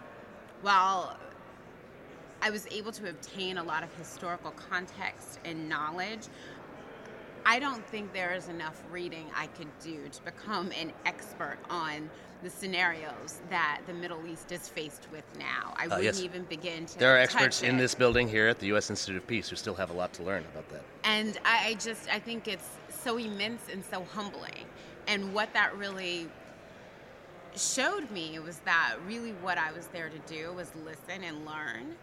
[0.62, 1.16] while
[2.42, 6.26] I was able to obtain a lot of historical context and knowledge,
[7.44, 12.10] I don't think there is enough reading I could do to become an expert on
[12.42, 15.74] the scenarios that the Middle East is faced with now.
[15.76, 16.20] I uh, wouldn't yes.
[16.20, 16.98] even begin to.
[16.98, 18.90] There are experts in this building here at the U.S.
[18.90, 20.82] Institute of Peace who still have a lot to learn about that.
[21.04, 24.66] And I I just, I think it's so immense and so humbling.
[25.08, 26.28] And what that really
[27.56, 31.96] showed me was that really what I was there to do was listen and learn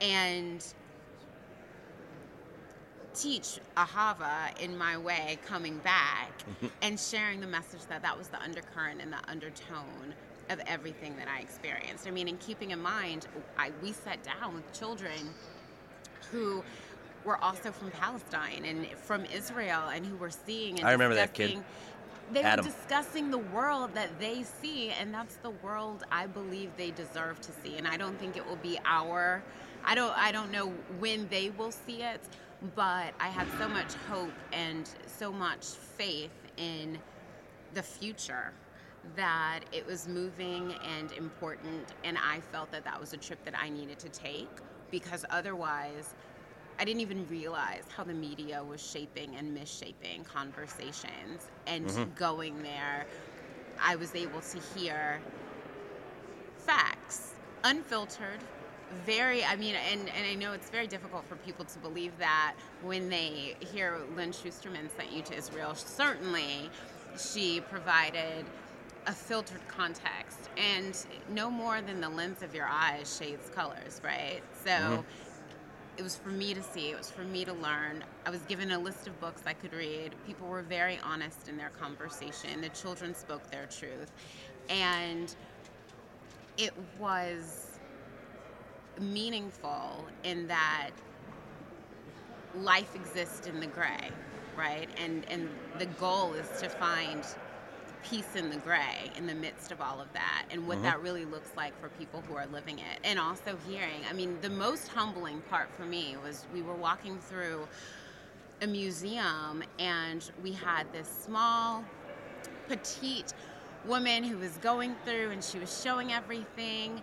[0.00, 0.64] and
[3.14, 6.66] teach Ahava in my way coming back mm-hmm.
[6.82, 10.14] and sharing the message that that was the undercurrent and the undertone
[10.50, 12.06] of everything that I experienced.
[12.06, 15.30] I mean, and keeping in mind, I, we sat down with children
[16.30, 16.62] who
[17.24, 21.32] were also from Palestine and from Israel and who were seeing and I remember that
[21.32, 21.58] kid.
[22.32, 22.64] They Adam.
[22.64, 27.40] were discussing the world that they see, and that's the world I believe they deserve
[27.42, 27.76] to see.
[27.76, 29.42] And I don't think it will be our.
[29.84, 30.16] I don't.
[30.16, 32.20] I don't know when they will see it,
[32.74, 36.98] but I have so much hope and so much faith in
[37.74, 38.52] the future
[39.16, 43.54] that it was moving and important and i felt that that was a trip that
[43.60, 44.48] i needed to take
[44.90, 46.14] because otherwise
[46.78, 51.48] i didn't even realize how the media was shaping and misshaping conversations.
[51.66, 52.14] And mm-hmm.
[52.14, 53.06] going there
[53.82, 55.20] I was able to hear
[56.58, 58.40] facts, unfiltered,
[59.04, 62.54] very i mean and, and i know it's very difficult for people to believe that
[62.82, 66.70] when they hear lynn schusterman sent you to israel certainly
[67.18, 68.44] she provided
[69.06, 74.40] a filtered context and no more than the lens of your eyes shades colors right?
[74.64, 75.00] So mm-hmm.
[75.98, 78.04] it was for me to see it was for me to learn.
[78.26, 80.14] I was given a list of books i could read.
[80.26, 82.60] People were very honest in their conversation.
[82.60, 84.10] The children spoke their truth.
[84.68, 85.34] And
[86.56, 87.73] it was
[89.00, 90.90] meaningful in that
[92.56, 94.10] life exists in the gray,
[94.56, 94.88] right?
[95.02, 97.24] And and the goal is to find
[98.04, 100.84] peace in the gray in the midst of all of that and what mm-hmm.
[100.84, 104.36] that really looks like for people who are living it and also hearing i mean
[104.42, 107.66] the most humbling part for me was we were walking through
[108.60, 111.82] a museum and we had this small
[112.68, 113.32] petite
[113.86, 117.00] woman who was going through and she was showing everything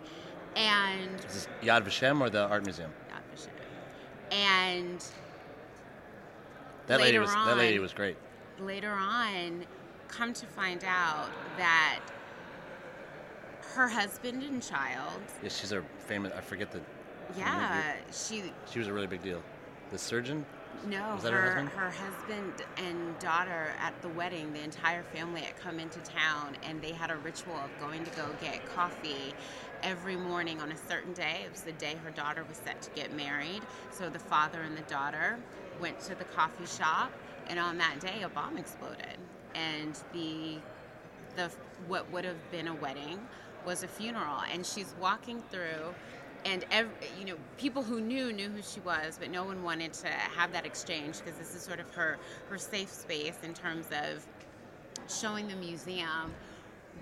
[0.56, 2.90] and is this Yad Vashem or the art museum?
[3.10, 4.34] Yad Vashem.
[4.34, 5.04] And
[6.86, 8.16] that lady was on, that lady was great.
[8.60, 9.64] Later on,
[10.08, 12.00] come to find out that
[13.74, 15.22] her husband and child.
[15.42, 16.32] Yeah, she's a famous.
[16.36, 16.80] I forget the.
[17.36, 18.52] Yeah, she.
[18.70, 19.42] She was a really big deal.
[19.90, 20.44] The surgeon.
[20.86, 21.68] No, her, her husband?
[21.68, 26.82] her husband and daughter at the wedding, the entire family had come into town and
[26.82, 29.34] they had a ritual of going to go get coffee
[29.82, 31.42] every morning on a certain day.
[31.44, 33.62] It was the day her daughter was set to get married.
[33.90, 35.38] So the father and the daughter
[35.80, 37.12] went to the coffee shop,
[37.48, 39.18] and on that day, a bomb exploded.
[39.54, 40.58] And the
[41.36, 41.50] the
[41.88, 43.18] what would have been a wedding
[43.66, 44.42] was a funeral.
[44.52, 45.94] And she's walking through,
[46.44, 49.92] and every, you know, people who knew knew who she was, but no one wanted
[49.94, 52.18] to have that exchange because this is sort of her
[52.48, 54.26] her safe space in terms of
[55.08, 56.32] showing the museum.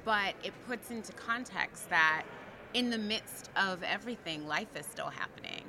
[0.04, 2.24] But it puts into context that
[2.74, 5.64] in the midst of everything, life is still happening,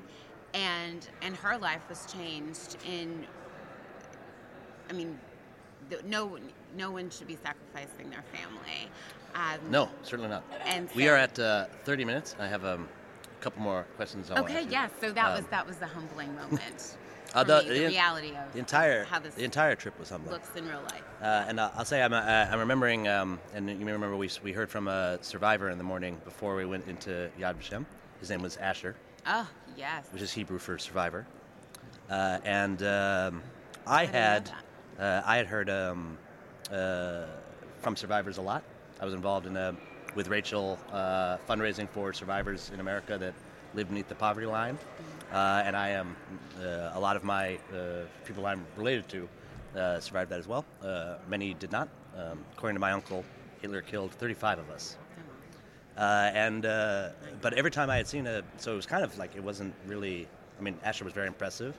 [0.54, 3.26] and and her life was changed in.
[4.90, 5.20] I mean,
[6.06, 6.38] no
[6.76, 8.90] no one should be sacrificing their family.
[9.34, 10.44] Um, no, certainly not.
[10.66, 12.36] And so, we are at uh, 30 minutes.
[12.38, 12.88] I have um,
[13.24, 14.30] a couple more questions.
[14.30, 14.72] I okay, yes.
[14.72, 16.98] Yeah, so that um, was that was the humbling moment.
[17.34, 20.34] Uh, the, the, reality of the entire how this the entire trip was humbling.
[20.34, 21.04] Looks in real life.
[21.22, 24.30] Uh, and uh, I'll say I'm, uh, I'm remembering, um, and you may remember we,
[24.44, 27.86] we heard from a survivor in the morning before we went into Yad Vashem.
[28.20, 28.96] His name was Asher.
[29.26, 30.08] Oh yes.
[30.12, 31.26] Which is Hebrew for survivor.
[32.10, 33.42] Uh, and um,
[33.88, 34.52] I, I had
[35.00, 36.18] uh, I had heard um,
[36.70, 38.64] from survivors a lot.
[39.00, 39.74] I was involved in a
[40.16, 43.34] with Rachel fundraising for survivors in America that
[43.74, 44.76] live beneath the poverty line.
[44.76, 46.16] Mm-hmm uh, and I am
[46.60, 49.30] uh, a lot of my uh, people I'm related to
[49.76, 50.66] uh, survived that as well.
[50.84, 51.88] Uh, many did not.
[52.18, 53.24] Um, according to my uncle,
[53.62, 54.98] Hitler killed 35 of us.
[55.98, 56.64] Uh, and
[57.42, 59.74] but every time I had seen a, so it was kind of like it wasn't
[59.86, 60.28] really.
[60.60, 61.76] I mean, Asher was very impressive,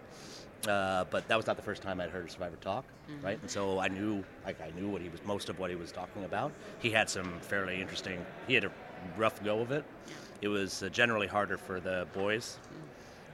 [0.65, 3.25] but that was not the first time I'd heard a survivor talk, mm-hmm.
[3.25, 3.39] right?
[3.41, 5.93] And so I knew, like, I knew what he was, most of what he was
[5.93, 6.53] talking about.
[6.81, 8.25] He had some fairly interesting.
[8.49, 8.73] He had a
[9.17, 9.85] rough go of it.
[10.41, 12.59] It was generally harder for the boys.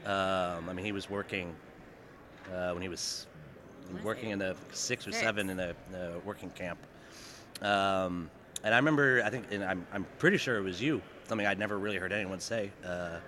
[0.06, 1.54] Um, I mean, he was working
[2.54, 3.26] uh, when he was
[4.02, 5.74] working in the six or seven in a,
[6.24, 6.78] working camp.
[7.62, 8.30] Um,
[8.64, 11.58] and I remember, I think, and I'm, I'm pretty sure it was you, something I'd
[11.58, 12.70] never really heard anyone say.
[12.84, 13.18] Uh,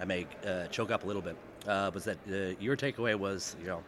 [0.00, 1.36] I may uh, choke up a little bit.
[1.66, 3.82] Uh, was that uh, your takeaway was, you know,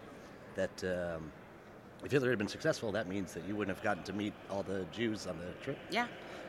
[0.54, 1.30] that um,
[2.04, 4.62] if Hitler had been successful, that means that you wouldn't have gotten to meet all
[4.62, 5.78] the Jews on the trip.
[5.90, 6.06] Yeah.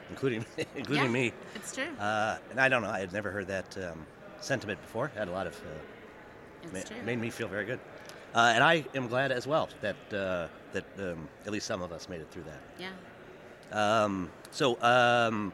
[0.09, 0.45] Including,
[0.75, 1.33] including yeah, me.
[1.55, 1.89] It's true.
[1.99, 2.89] Uh, and I don't know.
[2.89, 3.77] I had never heard that.
[3.77, 4.05] Um,
[4.41, 5.11] sentiment before.
[5.15, 7.79] Had a lot of uh, ma- made me feel very good,
[8.35, 11.91] uh, and I am glad as well that uh, that um, at least some of
[11.91, 12.61] us made it through that.
[12.79, 14.03] Yeah.
[14.03, 15.53] Um, so um,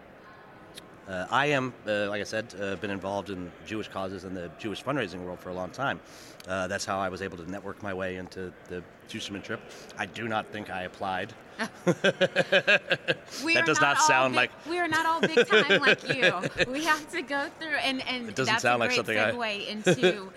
[1.08, 4.52] uh, I am, uh, like I said, uh, been involved in Jewish causes and the
[4.60, 6.00] Jewish fundraising world for a long time.
[6.48, 9.62] Uh, that's how I was able to network my way into the Schusterman trip.
[9.98, 11.34] I do not think I applied.
[11.86, 16.32] that does not, not sound big, like we are not all big time like you.
[16.72, 19.18] We have to go through, and and it doesn't that's sound a like great something
[19.18, 19.51] segue I...
[19.72, 20.30] into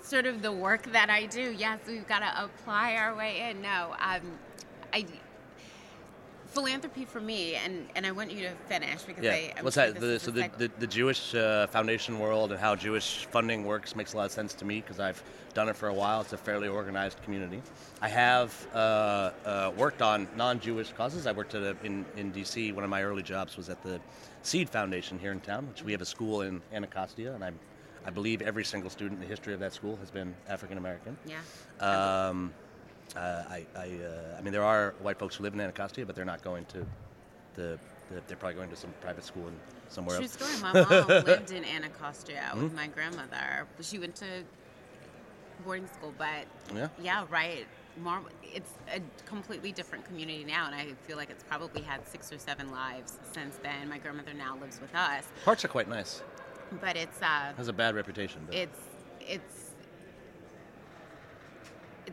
[0.00, 1.54] sort of the work that I do.
[1.58, 3.62] Yes, we've got to apply our way in.
[3.62, 4.22] No, um,
[4.92, 5.04] I
[6.54, 9.32] philanthropy for me, and, and I want you to finish because yeah.
[9.32, 9.52] I.
[9.58, 10.00] I'm What's sure that?
[10.00, 14.14] The, so the, the, the, Jewish uh, Foundation world and how Jewish funding works makes
[14.14, 16.20] a lot of sense to me because I've done it for a while.
[16.20, 17.60] It's a fairly organized community.
[18.00, 21.26] I have uh, uh, worked on non-Jewish causes.
[21.26, 22.72] I worked at a, in in D.C.
[22.72, 24.00] One of my early jobs was at the
[24.42, 27.58] Seed Foundation here in town, which we have a school in Anacostia, and I'm.
[28.06, 31.16] I believe every single student in the history of that school has been African American.
[31.24, 31.40] Yeah.
[31.80, 32.52] Um,
[33.16, 36.14] uh, I, I, uh, I, mean, there are white folks who live in Anacostia, but
[36.16, 36.84] they're not going to
[37.54, 37.78] the
[38.28, 39.54] they're probably going to some private school in
[39.88, 40.32] somewhere True else.
[40.32, 40.72] story.
[40.72, 42.62] My mom lived in Anacostia Mm-hmm.
[42.64, 43.66] with my grandmother.
[43.80, 44.26] She went to
[45.64, 46.44] boarding school, but
[46.74, 46.88] Yeah.
[47.02, 47.66] yeah, right.
[48.02, 52.32] Mar- it's a completely different community now, and I feel like it's probably had six
[52.32, 53.88] or seven lives since then.
[53.88, 56.22] My grandmother now lives with us, Parts are quite nice.
[56.80, 58.42] but it's uh, Has a bad reputation.
[58.46, 58.80] But it's
[59.20, 59.63] it's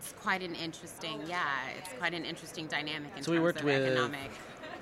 [0.01, 1.43] it's quite an interesting yeah
[1.77, 4.31] it's quite an interesting dynamic in So we terms worked of with- economic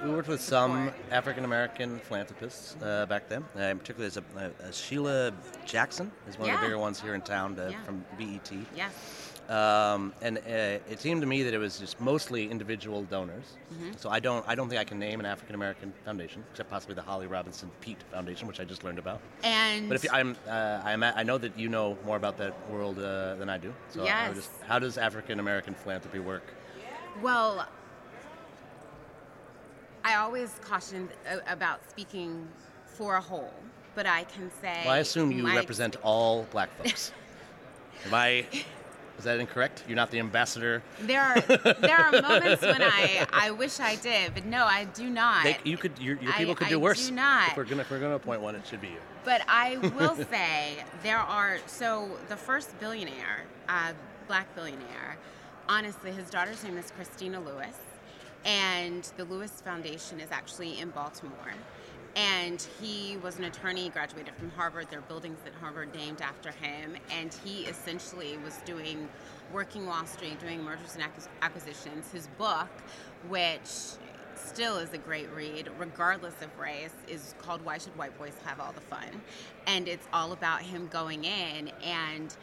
[0.02, 0.94] we worked with some.
[1.12, 3.42] African American philanthropists uh, back then.
[3.54, 5.34] Uh, particularly, there's a, a, Sheila
[5.66, 7.84] Johnson is one of the bigger ones here in town uh, Yeah.
[7.84, 8.50] from BET.
[8.74, 10.42] yes Um, and uh,
[10.92, 13.58] it seemed to me that it was just mostly individual donors.
[13.74, 13.94] Mm-hmm.
[13.98, 16.94] So I don't, I don't think I can name an African American foundation, except possibly
[16.94, 19.20] the Holly Robinson Peete Foundation, which I just learned about.
[19.44, 22.54] and But if you, I'm, uh, I'm, I know that you know more about that
[22.70, 23.74] world uh, than I do.
[23.90, 24.36] So I Yes.
[24.36, 26.44] just, how does African American philanthropy work?
[27.24, 27.68] Well,
[30.04, 31.10] I always caution
[31.48, 32.48] about speaking
[32.86, 33.54] for a whole,
[33.96, 34.84] but I can say.
[34.86, 37.12] Well, I assume you represent all black folks.
[38.06, 38.46] Am I?
[39.20, 39.84] Is that incorrect?
[39.86, 40.82] You're not the ambassador.
[41.02, 45.10] There are there are moments when I I wish I did, but no, I do
[45.10, 45.44] not.
[45.44, 47.10] They, you could, your, your I- people could I do worse.
[47.10, 47.50] do not.
[47.52, 49.00] If we're gonna, if we're gonna appoint one, it should be you.
[49.26, 53.92] But I will say there are so the first billionaire, uh,
[54.30, 55.18] black billionaire,
[55.68, 57.76] honestly, his daughter's name is Christina Lewis,
[58.46, 61.54] and the Lewis Foundation is actually in Baltimore.
[62.16, 64.88] And he was an attorney, graduated from Harvard.
[64.90, 66.96] There are buildings at Harvard named after him.
[67.12, 69.08] And he essentially was doing,
[69.54, 71.04] working Wall Street, doing mergers and
[71.42, 72.12] acquisitions.
[72.12, 72.70] His book,
[73.28, 73.70] which
[74.36, 78.60] still is a great read, regardless of race, is called Why Should White Boys Have
[78.60, 79.22] All the Fun?
[79.68, 82.36] And it's all about him going in and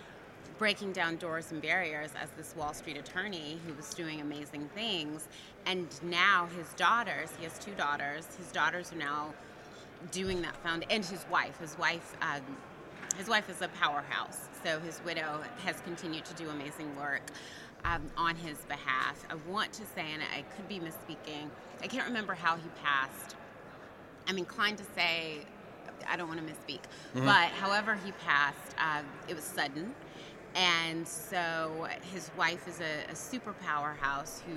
[0.58, 5.28] breaking down doors and barriers as this Wall Street attorney who was doing amazing things.
[5.66, 9.34] And now his daughters, he has two daughters, his daughters are now
[10.10, 11.58] doing that found and his wife.
[11.58, 12.40] His wife um,
[13.16, 14.48] his wife is a powerhouse.
[14.62, 17.22] So his widow has continued to do amazing work
[17.84, 19.24] um, on his behalf.
[19.30, 21.48] I want to say and i could be misspeaking
[21.82, 23.36] i can't remember how he passed.
[24.26, 25.38] I'm inclined to say
[26.08, 26.80] i don't want to misspeak
[27.14, 29.94] but however he passed um, it was sudden.
[30.54, 34.54] And so his wife is a, a super powerhouse who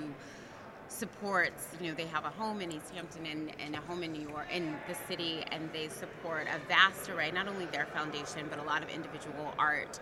[0.90, 4.12] supports you know they have a home in east hampton and, and a home in
[4.12, 8.46] new york in the city and they support a vast array not only their foundation
[8.50, 10.00] but a lot of individual art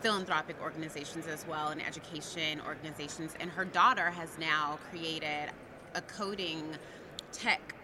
[0.00, 3.34] philanthropic organizations as well and education organizations.
[3.40, 5.50] And her daughter has now created
[5.94, 6.62] a coding
[7.32, 7.74] tech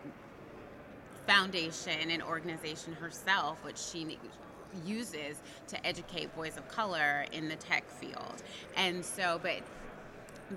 [1.27, 4.18] foundation and organization herself which she
[4.85, 8.43] uses to educate boys of color in the tech field.
[8.77, 9.62] And so but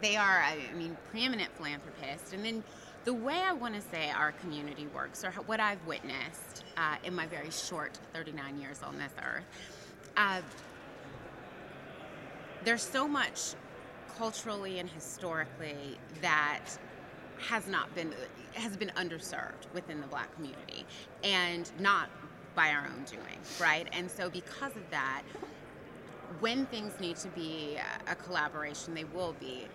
[0.01, 2.33] they are i mean preeminent philanthropists.
[2.33, 2.63] And then
[3.05, 7.15] the way i want to say our community works or what i've witnessed uh, in
[7.15, 9.45] my very short 39 years on this earth
[10.17, 10.41] uh,
[12.63, 13.53] there's so much
[14.17, 16.65] culturally and historically that
[17.39, 18.13] has not been
[18.53, 20.85] has been underserved within the black community
[21.23, 22.09] and not
[22.55, 23.87] by our own doing right?
[23.93, 25.21] And so because of that
[26.39, 29.67] when things need to be a, a collaboration they will be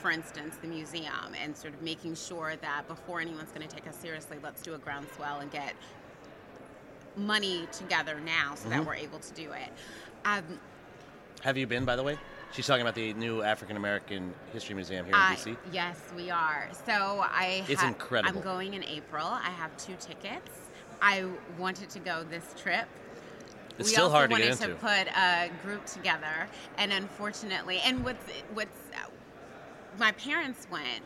[0.00, 3.86] for instance the museum and sort of making sure that before anyone's going to take
[3.86, 5.74] us seriously let's do a groundswell and get
[7.16, 9.70] money together now so that we're able to do it
[10.24, 10.44] um,
[11.42, 12.18] Have you been, by the way?
[12.52, 15.56] She's talking about the new African American History Museum here in I- DC.
[15.72, 16.68] yes, we are.
[16.84, 17.64] So I.
[17.68, 18.36] It's ha- incredible.
[18.38, 19.24] I'm going in April.
[19.26, 20.50] I have two tickets.
[21.00, 21.24] I
[21.58, 22.86] wanted to go this trip.
[23.78, 28.04] It's we still hard to get wanted to put a group together, and unfortunately, and
[28.04, 29.08] what's what's uh,
[29.98, 31.02] my parents went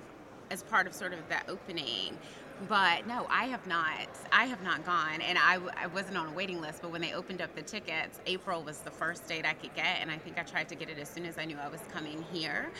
[0.51, 2.19] as part of sort of the opening.
[2.69, 4.09] But no, I have not.
[4.31, 5.59] I have not gone, and I
[5.89, 6.83] wasn't on a waiting list.
[6.83, 9.99] But when they opened up the tickets, April was the first date I could get,
[10.01, 11.81] and I think I tried to get it as soon as I knew I was
[11.93, 12.71] coming here.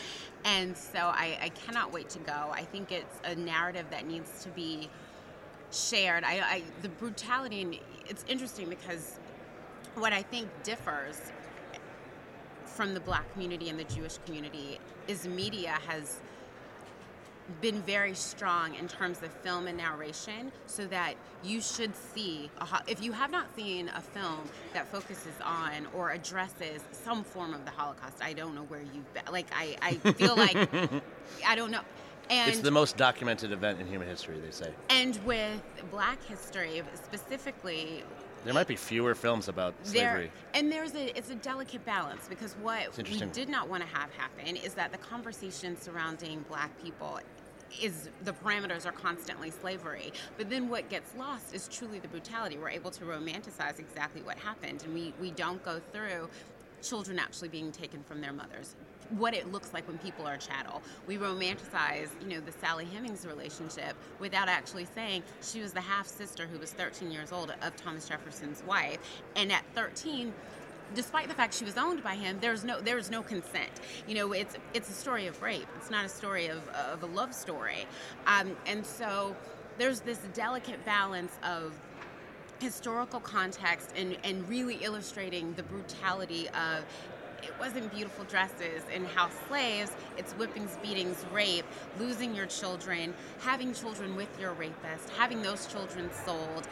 [0.45, 2.51] And so I, I cannot wait to go.
[2.51, 4.89] I think it's a narrative that needs to be
[5.71, 6.23] shared.
[6.23, 7.77] I, I the brutality, and
[8.07, 9.19] it's interesting because
[9.95, 11.19] what I think differs
[12.75, 16.19] from the black community and the Jewish community is media has
[17.61, 21.13] been very strong in terms of film and narration so that
[21.43, 24.39] you should see a, ho- if you have not seen a film
[24.73, 29.13] that focuses on or addresses some form of the holocaust i don't know where you've
[29.13, 30.57] been like i, I feel like
[31.47, 31.81] i don't know
[32.31, 34.73] and It's the most documented event in human history, they say.
[34.89, 35.61] and with
[35.91, 38.03] black history specifically
[38.45, 40.25] There might be fewer films about slavery.
[40.25, 43.89] there and there's a it's a delicate balance because what we did not want to
[43.89, 47.19] have happen is that the conversation surrounding black people
[47.81, 50.13] is the parameters are constantly slavery.
[50.37, 52.57] But then what gets lost is truly the brutality.
[52.57, 56.29] We're able to romanticize exactly what happened, and we, we don't go through
[56.81, 58.75] children actually being taken from their mothers
[59.11, 60.81] what it looks like when people are chattel.
[61.07, 66.07] We romanticize, you know, the Sally Hemings relationship without actually saying she was the half
[66.07, 68.99] sister who was 13 years old of Thomas Jefferson's wife,
[69.35, 70.33] and at 13
[70.93, 73.71] despite the fact she was owned by him, there's no there's no consent.
[74.07, 75.65] You know, it's it's a story of rape.
[75.77, 77.87] It's not a story of, of a love story,
[78.27, 79.35] um, and so
[79.77, 81.73] there's this delicate balance of
[82.59, 86.85] historical context and, and really illustrating the brutality of
[87.45, 89.91] it wasn't beautiful dresses and house slaves.
[90.17, 91.65] It's whippings, beatings, rape,
[91.99, 96.67] losing your children, having children with your rapist, having those children sold,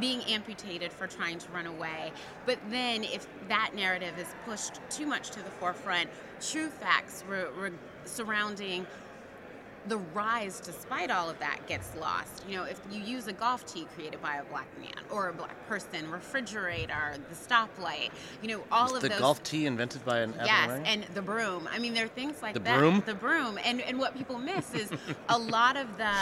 [0.00, 2.12] being amputated for trying to run away.
[2.46, 6.08] But then, if that narrative is pushed too much to the forefront,
[6.40, 7.70] true facts re- re-
[8.04, 8.86] surrounding
[9.88, 12.42] the rise, despite all of that, gets lost.
[12.48, 15.32] You know, if you use a golf tee created by a black man or a
[15.32, 18.10] black person, refrigerator, the stoplight,
[18.42, 19.18] you know, all Was of the those.
[19.18, 21.68] golf tee invented by an Yes, and the broom.
[21.70, 22.78] I mean, there are things like The that.
[22.78, 23.02] broom?
[23.06, 23.58] The broom.
[23.64, 24.90] And and what people miss is
[25.28, 26.12] a lot of the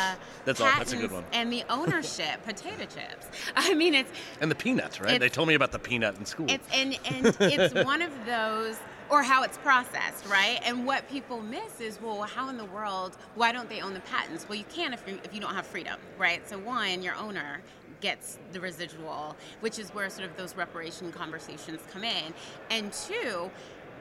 [0.45, 1.25] That's all- that's a good one.
[1.33, 3.27] And the ownership, potato chips.
[3.57, 4.11] I mean, it's
[4.41, 5.21] and the peanuts, right?
[5.21, 6.47] They told me about the peanut in school.
[6.51, 8.77] it's and and it's one of those
[9.13, 10.59] or how it's processed, right?
[10.65, 13.19] And what people miss is, well, how in the world?
[13.35, 14.49] Why don't they own the patents?
[14.49, 16.49] Well, you can if you if you don't have freedom, right?
[16.49, 17.61] So one, your owner
[18.01, 22.33] gets the residual, which is where sort of those reparation conversations come in,
[22.71, 23.51] and two.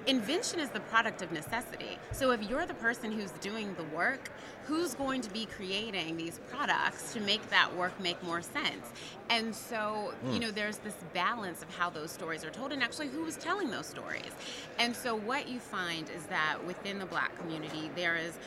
[0.07, 1.99] Invention is the product of necessity.
[2.11, 4.31] So if you're the person who's doing the work,
[4.65, 8.89] who's going to be creating these products to make that work make more sense?
[9.29, 10.39] And so, you hmm.
[10.39, 13.69] know, there's this balance of how those stories are told and actually who is telling
[13.69, 14.31] those stories.
[14.79, 18.39] And so what you find is that within the black community, there is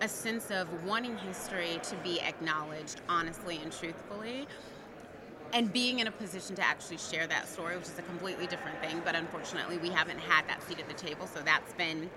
[0.00, 4.48] a sense of wanting history to be acknowledged honestly and truthfully
[5.52, 8.80] and being in a position to actually share that story, which is a completely different
[8.80, 9.02] thing.
[9.04, 12.10] But unfortunately, we haven't had that seat at the table, so that's been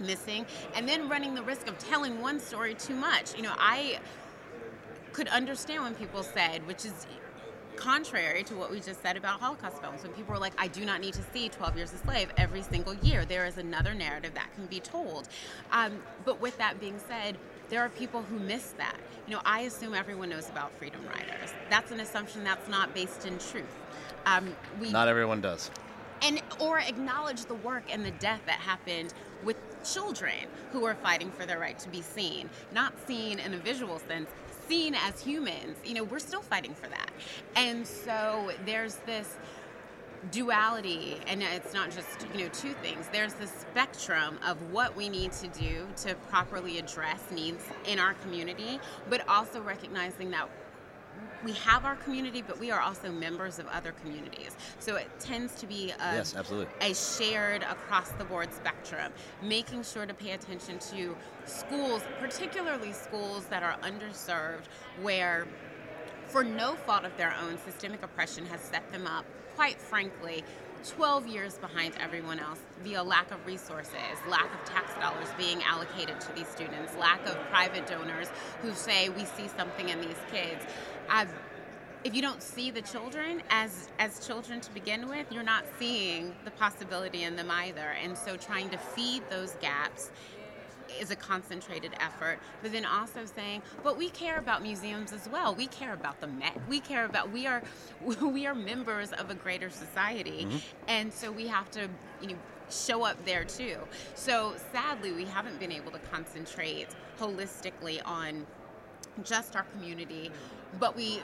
[0.00, 0.46] missing.
[0.74, 3.36] And then running the risk of telling one story too much.
[3.36, 3.98] You know, I
[5.12, 7.06] could understand when people said, which is
[7.76, 10.84] contrary to what we just said about Holocaust films, when people were like, I do
[10.84, 13.24] not need to see 12 Years a Slave every single year.
[13.24, 15.28] There is another narrative that can be told.
[15.70, 17.38] Um, but with that being said,
[17.68, 18.96] there are people who miss that.
[19.26, 21.52] You know, I assume everyone knows about freedom riders.
[21.70, 23.64] That's an assumption that's not based in truth.
[24.26, 25.70] Um, we Not everyone does.
[26.22, 29.14] and or acknowledge the work and the death that happened
[29.44, 30.34] with children
[30.72, 34.28] who are fighting for their right to be seen not seen in a visual sense
[34.68, 37.08] seen as humans you know we're still fighting for that
[37.54, 39.36] and so there's this
[40.30, 45.08] duality and it's not just you know two things there's the spectrum of what we
[45.08, 50.48] need to do to properly address needs in our community but also recognizing that
[51.44, 54.56] we have our community, but we are also members of other communities.
[54.78, 56.68] So it tends to be a, Yes, absolutely.
[56.80, 59.12] a shared across the board spectrum,
[59.42, 64.64] making sure to pay attention to schools, particularly schools that are underserved,
[65.00, 65.46] where
[66.26, 69.24] for no fault of their own, systemic oppression has set them up,
[69.58, 70.44] quite frankly,
[70.86, 73.92] 12 years behind everyone else via lack of resources,
[74.28, 78.28] lack of tax dollars being allocated to these students, lack of private donors
[78.62, 80.64] who say we see something in these kids.
[81.10, 81.26] Uh,
[82.04, 86.36] if you don't see the children as as children to begin with, you're not seeing
[86.44, 87.96] the possibility in them either.
[88.00, 90.12] And so trying to feed those gaps
[91.00, 95.54] is a concentrated effort, but then also saying, but we care about museums as well.
[95.54, 96.58] We care about the Met.
[96.68, 97.62] We care about we are
[98.22, 100.58] we are members of a greater society, mm-hmm.
[100.86, 101.88] and so we have to
[102.20, 102.38] you know
[102.70, 103.76] show up there too.
[104.14, 106.88] So sadly, we haven't been able to concentrate
[107.18, 108.46] holistically on
[109.24, 110.30] just our community,
[110.78, 111.22] but we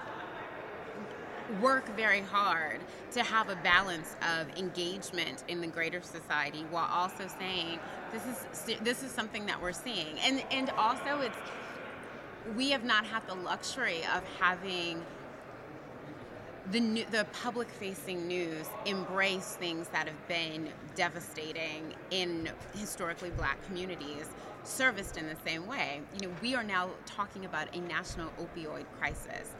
[1.60, 2.80] work very hard
[3.12, 7.78] to have a balance of engagement in the greater society while also saying
[8.12, 10.18] this is this is something that we're seeing.
[10.24, 11.36] And and also it's
[12.56, 15.02] we have not had the luxury of having
[16.70, 23.62] the new, the public facing news embrace things that have been devastating in historically black
[23.66, 24.28] communities
[24.62, 26.00] serviced in the same way.
[26.14, 29.50] You know we are now talking about a national opioid crisis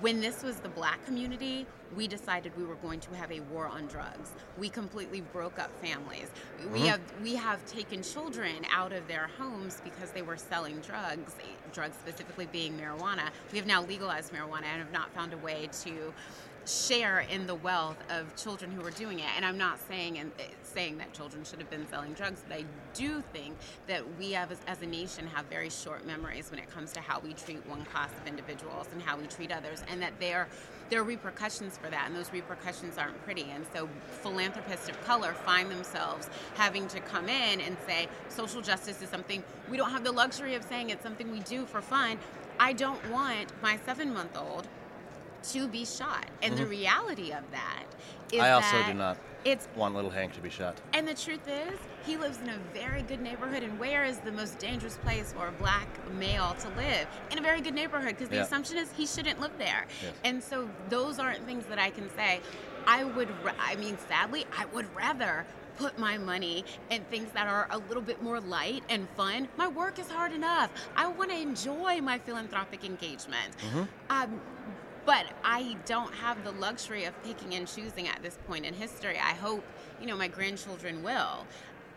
[0.00, 1.66] when this was the black community,
[1.96, 4.32] we decided we were going to have a war on drugs.
[4.58, 6.28] We completely broke up families.
[6.72, 6.86] We mm-hmm.
[6.86, 11.36] have we have taken children out of their homes because they were selling drugs,
[11.72, 13.30] drugs specifically being marijuana.
[13.52, 16.12] We have now legalized marijuana and have not found a way to
[16.66, 19.26] share in the wealth of children who are doing it.
[19.36, 22.58] And I'm not saying and eh, saying that children should have been selling drugs, but
[22.58, 23.54] I do think
[23.86, 27.00] that we have, as, as a nation have very short memories when it comes to
[27.00, 30.48] how we treat one class of individuals and how we treat others, and that there
[30.90, 33.46] there are repercussions for that, and those repercussions aren't pretty.
[33.54, 33.88] And so
[34.22, 39.42] philanthropists of color find themselves having to come in and say social justice is something
[39.70, 42.18] we don't have the luxury of saying it's something we do for fun.
[42.60, 44.68] I don't want my seven month old
[45.52, 46.26] to be shot.
[46.42, 47.84] And the reality of that
[48.32, 50.80] is I also that do not It's want little Hank to be shot.
[50.92, 53.62] and the truth is, he lives in a very good neighborhood.
[53.62, 57.06] And where is the most dangerous place for a black male to live?
[57.30, 58.42] In a very good neighborhood, because the Yeah.
[58.42, 59.86] assumption is he shouldn't live there.
[60.02, 60.12] Yes.
[60.24, 62.40] And so those aren't things that I can say.
[62.86, 63.28] I would,
[63.58, 68.02] I mean, sadly, I would rather put my money in things that are a little
[68.02, 69.48] bit more light and fun.
[69.56, 70.70] My work is hard enough.
[70.96, 73.54] I want to enjoy my philanthropic engagement.
[74.08, 74.40] Um,
[75.06, 79.16] but I don't have the luxury of picking and choosing at this point in history.
[79.18, 79.64] I hope,
[80.00, 81.46] you know, my grandchildren will.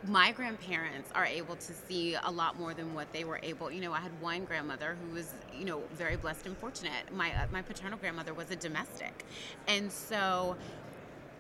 [0.08, 3.72] My grandparents are able to see a lot more than what they were able.
[3.72, 7.12] You know, I had one grandmother who was, you know, very blessed and fortunate.
[7.12, 9.26] My uh, my paternal grandmother was a domestic,
[9.68, 10.56] and so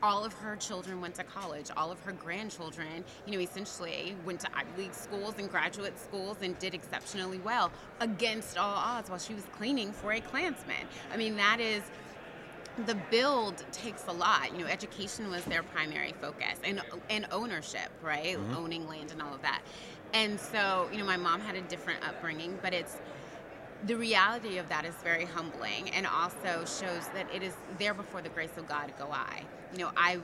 [0.03, 1.69] all of her children went to college.
[1.75, 6.37] All of her grandchildren, you know, essentially went to Ivy League schools and graduate schools
[6.41, 10.87] and did exceptionally well against all odds while she was cleaning for a Klansman.
[11.11, 11.83] I mean, that is
[12.85, 14.51] the build takes a lot.
[14.53, 18.37] You know, education was their primary focus and and ownership, right?
[18.37, 18.55] Mm-hmm.
[18.55, 19.61] Owning land and all of that.
[20.13, 22.97] And so, you know, my mom had a different upbringing, but it's
[23.85, 28.21] the reality of that is very humbling and also shows that it is there before
[28.21, 29.43] the grace of God go I.
[29.73, 30.19] You know, I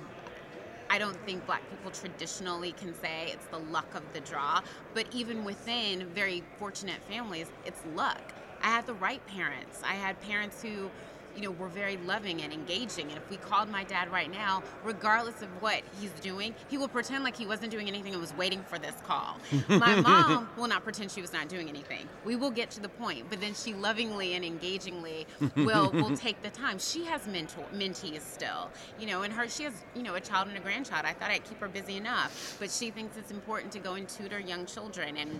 [0.89, 4.61] I don't think black people traditionally can say it's the luck of the draw,
[4.93, 8.21] but even within very fortunate families, it's luck.
[8.61, 9.81] I had the right parents.
[9.83, 10.91] I had parents who,
[11.35, 13.09] you know, were very loving and engaging.
[13.09, 16.87] And if we called my dad right now, regardless of what he's doing, he will
[16.87, 19.37] pretend like he wasn't doing anything and was waiting for this call.
[19.69, 22.07] my mom will not pretend she was not doing anything.
[22.25, 25.25] We will get to the point, but then she lovingly and engagingly
[25.55, 26.79] will will take the time.
[26.79, 28.69] She has mentor mentees still,
[28.99, 31.05] you know, and her she has you know a child and a grandchild.
[31.05, 34.07] I thought I'd keep her busy enough, but she thinks it's important to go and
[34.07, 35.39] tutor young children and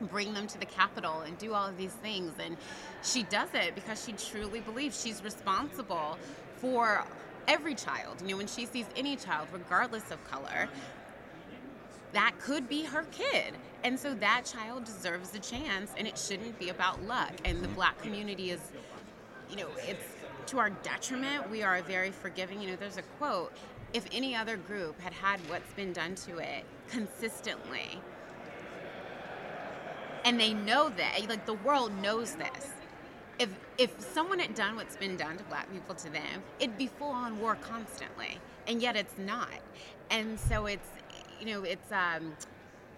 [0.00, 2.32] bring them to the Capitol and do all of these things.
[2.42, 2.56] And
[3.02, 6.18] she does it because she truly believes she's responsible
[6.56, 7.04] for
[7.48, 8.20] every child.
[8.22, 10.68] You know, when she sees any child, regardless of color,
[12.12, 13.54] that could be her kid.
[13.82, 17.32] And so that child deserves a chance, and it shouldn't be about luck.
[17.44, 18.60] And the black community is,
[19.48, 20.04] you know, it's
[20.46, 21.48] to our detriment.
[21.50, 22.60] We are very forgiving.
[22.60, 23.52] You know, there's a quote
[23.92, 28.00] if any other group had had what's been done to it consistently,
[30.24, 32.70] and they know that like the world knows this
[33.38, 33.48] if
[33.78, 37.08] if someone had done what's been done to black people to them it'd be full
[37.10, 39.48] on war constantly and yet it's not
[40.10, 40.88] and so it's
[41.40, 42.32] you know it's um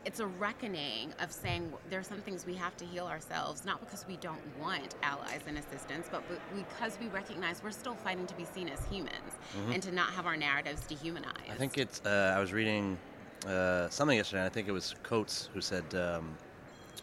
[0.04, 4.04] it's a reckoning of saying there's some things we have to heal ourselves, not because
[4.08, 6.22] we don't want allies and assistance, but
[6.54, 9.32] because we recognize we're still fighting to be seen as humans
[9.70, 11.50] and to not have our narratives dehumanized.
[11.50, 12.00] I think it's.
[12.04, 12.98] Uh, I was reading
[13.46, 14.40] uh, something yesterday.
[14.40, 16.36] and I think it was Coates who said um,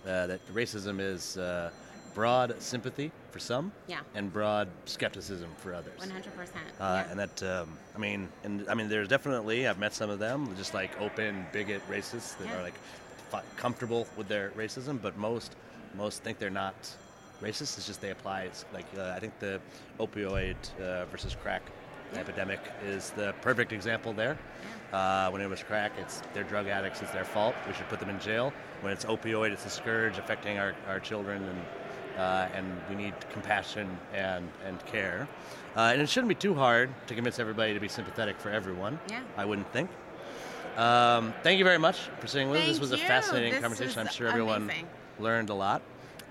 [0.07, 1.69] uh, that racism is uh,
[2.15, 3.99] broad sympathy for some, Yeah.
[4.15, 5.99] and broad skepticism for others.
[5.99, 6.07] 100%.
[6.09, 7.11] Uh, yeah.
[7.11, 10.53] And that, um, I mean, and I mean, there's definitely I've met some of them,
[10.57, 12.59] just like open bigot racists that Yeah.
[12.59, 12.73] are like
[13.29, 15.55] fi- comfortable with their racism, but most
[15.95, 16.75] most think they're not
[17.41, 17.77] racist.
[17.77, 18.43] It's just they apply.
[18.43, 19.59] It's like uh, I think the
[19.99, 21.61] opioid uh, versus crack.
[22.15, 24.37] Epidemic is the perfect example there.
[24.91, 27.01] Uh, when it was crack, it's they're drug addicts.
[27.01, 27.53] It's their fault.
[27.67, 28.51] We should put them in jail.
[28.81, 33.13] When it's opioid, it's a scourge affecting our, our children, and uh, and we need
[33.31, 35.27] compassion and and care.
[35.77, 38.99] Uh, and it shouldn't be too hard to convince everybody to be sympathetic for everyone.
[39.09, 39.21] Yeah.
[39.37, 39.89] I wouldn't think.
[40.75, 42.67] Um, thank you very much for sitting with us.
[42.67, 43.99] This was a fascinating This conversation.
[43.99, 44.87] I'm sure everyone amazing.
[45.19, 45.81] learned a lot.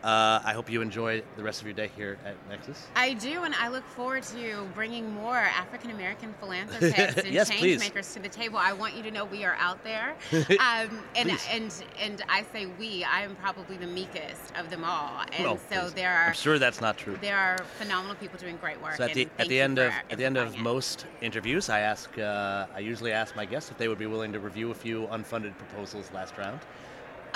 [0.05, 2.87] Uh, I hope you enjoy the rest of your day here at Nexus.
[2.95, 7.61] I do, and I look forward to bringing more African American philanthropists and Yes, change
[7.61, 7.81] please.
[7.81, 8.59] makers to the table.
[8.59, 12.67] I want you to know we are out there, um, and and and I say
[12.67, 13.03] we.
[13.03, 15.95] I am probably the meekest of them all, and Well, so please.
[15.95, 17.19] there are I'm sure that's not true.
[17.21, 18.95] there are phenomenal people doing great work.
[18.95, 20.61] So at the at the end of at the end of it.
[20.61, 24.33] most interviews, I ask uh, I usually ask my guests if they would be willing
[24.33, 26.61] to review a few unfunded proposals last round.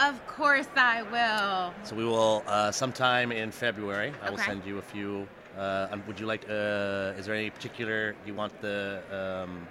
[0.02, 1.72] Of course, I will.
[1.84, 4.12] So we will uh, sometime in February.
[4.20, 4.46] I will Okay.
[4.46, 5.28] send you a few.
[5.56, 6.44] Uh, um, would you like?
[6.48, 9.68] Uh, is there any particular you want the um,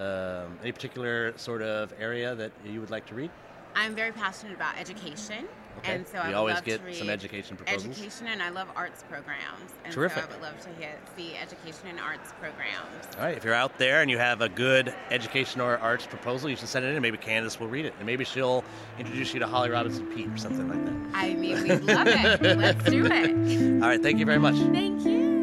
[0.00, 3.30] um, any particular sort of area that you would like to read?
[3.74, 5.48] I'm very passionate about education.
[5.78, 5.94] Okay.
[5.94, 7.86] And so You I always love get some education proposals?
[7.86, 9.72] Education, and I love arts programs.
[9.84, 10.22] And Terrific.
[10.24, 13.16] so I would love to hear, see education and arts programs.
[13.18, 16.50] All right, if you're out there and you have a good education or arts proposal,
[16.50, 16.94] you should send it in.
[16.96, 18.64] and Maybe Candice will read it, and maybe she'll
[18.98, 21.16] introduce you to Holly Robinson Peete or something like that.
[21.18, 22.42] I mean, we love it.
[22.58, 23.82] Let's do it.
[23.82, 24.54] All right, thank you very much.
[24.56, 25.41] Thank you.